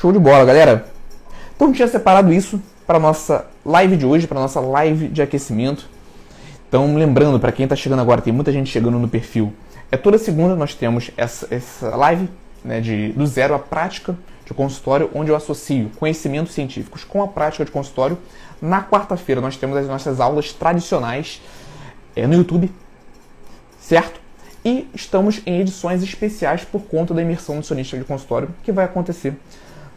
Show 0.01 0.11
de 0.11 0.17
bola, 0.17 0.43
galera. 0.43 0.87
Então, 1.55 1.67
eu 1.67 1.73
tinha 1.75 1.87
separado 1.87 2.33
isso 2.33 2.59
para 2.87 2.97
nossa 2.97 3.45
live 3.63 3.95
de 3.95 4.03
hoje, 4.03 4.25
para 4.25 4.39
nossa 4.39 4.59
live 4.59 5.07
de 5.07 5.21
aquecimento. 5.21 5.87
Então, 6.67 6.95
lembrando, 6.95 7.39
para 7.39 7.51
quem 7.51 7.65
está 7.65 7.75
chegando 7.75 7.99
agora, 7.99 8.19
tem 8.19 8.33
muita 8.33 8.51
gente 8.51 8.67
chegando 8.67 8.97
no 8.97 9.07
perfil. 9.07 9.53
É 9.91 9.97
toda 9.97 10.17
segunda 10.17 10.55
nós 10.55 10.73
temos 10.73 11.11
essa, 11.15 11.47
essa 11.53 11.95
live 11.95 12.27
né, 12.65 12.81
de, 12.81 13.09
do 13.09 13.27
zero 13.27 13.53
à 13.53 13.59
prática 13.59 14.17
de 14.43 14.55
consultório, 14.55 15.07
onde 15.13 15.29
eu 15.29 15.35
associo 15.35 15.91
conhecimentos 15.99 16.55
científicos 16.55 17.03
com 17.03 17.21
a 17.21 17.27
prática 17.27 17.63
de 17.63 17.69
consultório. 17.69 18.17
Na 18.59 18.81
quarta-feira 18.81 19.39
nós 19.39 19.55
temos 19.55 19.77
as 19.77 19.85
nossas 19.85 20.19
aulas 20.19 20.51
tradicionais 20.51 21.43
é, 22.15 22.25
no 22.25 22.33
YouTube, 22.33 22.71
certo? 23.79 24.19
E 24.65 24.89
estamos 24.95 25.41
em 25.45 25.61
edições 25.61 26.01
especiais 26.01 26.65
por 26.65 26.81
conta 26.85 27.13
da 27.13 27.21
imersão 27.21 27.53
nutricionista 27.53 27.99
de 27.99 28.03
consultório 28.03 28.49
que 28.63 28.71
vai 28.71 28.85
acontecer 28.85 29.35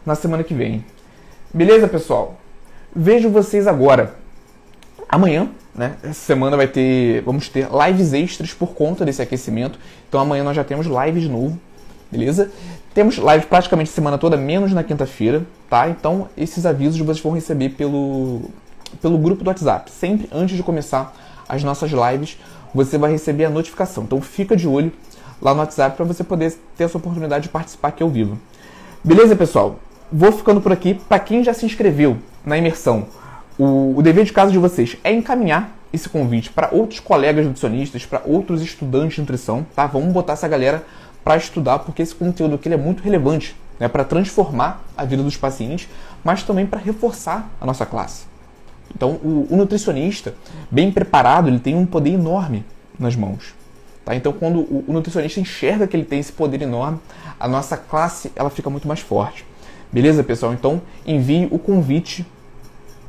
na 0.05 0.15
semana 0.15 0.43
que 0.43 0.53
vem. 0.53 0.83
Beleza, 1.53 1.87
pessoal? 1.87 2.37
Vejo 2.95 3.29
vocês 3.29 3.67
agora. 3.67 4.15
Amanhã, 5.09 5.49
né? 5.75 5.95
Essa 6.03 6.13
semana 6.13 6.55
vai 6.55 6.67
ter, 6.67 7.21
vamos 7.23 7.49
ter 7.49 7.67
lives 7.85 8.13
extras 8.13 8.53
por 8.53 8.73
conta 8.73 9.03
desse 9.03 9.21
aquecimento. 9.21 9.77
Então 10.07 10.19
amanhã 10.19 10.43
nós 10.43 10.55
já 10.55 10.63
temos 10.63 10.87
live 10.87 11.19
de 11.19 11.29
novo, 11.29 11.59
beleza? 12.11 12.49
Temos 12.93 13.17
live 13.17 13.45
praticamente 13.47 13.89
semana 13.89 14.17
toda, 14.17 14.37
menos 14.37 14.71
na 14.71 14.83
quinta-feira, 14.83 15.43
tá? 15.69 15.89
Então 15.89 16.29
esses 16.37 16.65
avisos 16.65 16.99
vocês 16.99 17.19
vão 17.19 17.33
receber 17.33 17.69
pelo 17.69 18.41
pelo 19.01 19.17
grupo 19.17 19.43
do 19.43 19.47
WhatsApp. 19.49 19.91
Sempre 19.91 20.29
antes 20.31 20.55
de 20.55 20.63
começar 20.63 21.13
as 21.49 21.63
nossas 21.63 21.91
lives, 21.91 22.37
você 22.73 22.97
vai 22.97 23.11
receber 23.11 23.45
a 23.45 23.49
notificação. 23.49 24.03
Então 24.03 24.21
fica 24.21 24.55
de 24.55 24.67
olho 24.67 24.91
lá 25.41 25.53
no 25.53 25.59
WhatsApp 25.59 25.97
para 25.97 26.05
você 26.05 26.23
poder 26.23 26.53
ter 26.77 26.85
essa 26.85 26.97
oportunidade 26.97 27.43
de 27.43 27.49
participar 27.49 27.89
aqui 27.89 28.01
ao 28.01 28.09
vivo. 28.09 28.39
Beleza, 29.03 29.35
pessoal? 29.35 29.79
Vou 30.11 30.31
ficando 30.31 30.61
por 30.61 30.71
aqui. 30.71 30.93
Para 30.93 31.19
quem 31.19 31.43
já 31.43 31.53
se 31.53 31.65
inscreveu 31.65 32.17
na 32.45 32.57
imersão, 32.57 33.07
o, 33.57 33.97
o 33.97 34.01
dever 34.01 34.25
de 34.25 34.33
casa 34.33 34.51
de 34.51 34.57
vocês 34.57 34.97
é 35.03 35.11
encaminhar 35.11 35.75
esse 35.91 36.09
convite 36.09 36.49
para 36.49 36.69
outros 36.71 36.99
colegas 36.99 37.45
nutricionistas, 37.45 38.05
para 38.05 38.21
outros 38.25 38.61
estudantes 38.61 39.15
de 39.15 39.21
nutrição, 39.21 39.65
tá? 39.75 39.87
Vamos 39.87 40.11
botar 40.13 40.33
essa 40.33 40.47
galera 40.47 40.83
para 41.23 41.37
estudar, 41.37 41.79
porque 41.79 42.01
esse 42.01 42.13
conteúdo 42.13 42.55
aqui 42.55 42.69
é 42.69 42.77
muito 42.77 43.01
relevante, 43.01 43.55
né? 43.79 43.87
Para 43.87 44.03
transformar 44.03 44.83
a 44.95 45.05
vida 45.05 45.23
dos 45.23 45.37
pacientes, 45.37 45.87
mas 46.23 46.43
também 46.43 46.65
para 46.65 46.79
reforçar 46.79 47.49
a 47.59 47.65
nossa 47.65 47.85
classe. 47.85 48.25
Então, 48.93 49.11
o, 49.23 49.47
o, 49.49 49.57
nutricionista, 49.57 50.35
bem 50.69 50.91
preparado, 50.91 51.47
ele 51.47 51.59
tem 51.59 51.75
um 51.75 51.85
poder 51.85 52.11
enorme 52.11 52.63
nas 52.99 53.15
mãos. 53.15 53.53
Tá? 54.05 54.15
Então, 54.15 54.31
quando 54.31 54.59
o, 54.59 54.85
o, 54.87 54.93
nutricionista 54.93 55.39
enxerga 55.39 55.87
que 55.87 55.97
ele 55.97 56.05
tem 56.05 56.19
esse 56.19 56.31
poder 56.31 56.61
enorme, 56.61 56.99
a 57.39 57.47
nossa 57.47 57.75
classe 57.75 58.31
ela 58.35 58.49
fica 58.49 58.69
muito 58.69 58.87
mais 58.87 58.99
forte. 58.99 59.45
Beleza, 59.91 60.23
pessoal? 60.23 60.53
Então, 60.53 60.81
envie 61.05 61.47
o 61.51 61.59
convite 61.59 62.25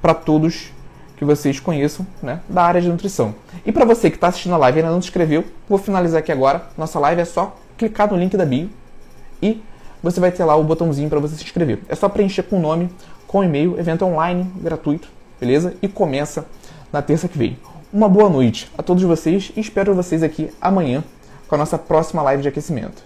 para 0.01 0.15
todos 0.15 0.73
que 1.17 1.25
vocês 1.25 1.59
conheçam 1.59 2.07
né, 2.23 2.41
da 2.49 2.63
área 2.63 2.81
de 2.81 2.89
nutrição. 2.89 3.35
E 3.65 3.73
para 3.73 3.85
você 3.85 4.11
que 4.11 4.17
está 4.17 4.29
assistindo 4.29 4.55
a 4.55 4.59
live 4.59 4.79
e 4.79 4.81
ainda 4.81 4.93
não 4.93 5.01
se 5.01 5.09
inscreveu, 5.09 5.45
vou 5.69 5.79
finalizar 5.79 6.21
aqui 6.21 6.31
agora. 6.31 6.67
Nossa 6.77 6.99
live 6.99 7.23
é 7.23 7.25
só 7.25 7.57
clicar 7.77 8.11
no 8.11 8.19
link 8.19 8.37
da 8.37 8.45
bio 8.45 8.69
e 9.43 9.63
você 10.03 10.21
vai 10.21 10.31
ter 10.31 10.45
lá 10.45 10.55
o 10.57 10.63
botãozinho 10.63 11.09
para 11.09 11.19
você 11.19 11.37
se 11.37 11.45
inscrever. 11.45 11.81
É 11.89 11.95
só 11.95 12.09
preencher 12.09 12.43
com 12.43 12.59
o 12.59 12.61
nome, 12.61 12.91
com 13.27 13.39
o 13.39 13.45
e-mail, 13.45 13.79
evento 13.79 14.05
online, 14.05 14.47
gratuito 14.57 15.17
beleza? 15.41 15.75
E 15.83 15.89
começa 15.89 16.47
na 16.93 17.03
terça 17.03 17.29
que 17.29 17.39
vem. 17.39 17.59
Uma 17.93 18.09
boa 18.09 18.29
noite 18.29 18.71
a 18.77 18.83
todos 18.83 19.03
vocês 19.03 19.53
e 19.57 19.61
espero 19.61 19.95
vocês 19.95 20.23
aqui 20.23 20.51
amanhã 20.61 21.05
com 21.49 21.55
a 21.55 21.59
nossa 21.59 21.79
próxima 21.79 22.23
live 22.23 22.43
de 22.43 22.49
aquecimento. 22.49 23.06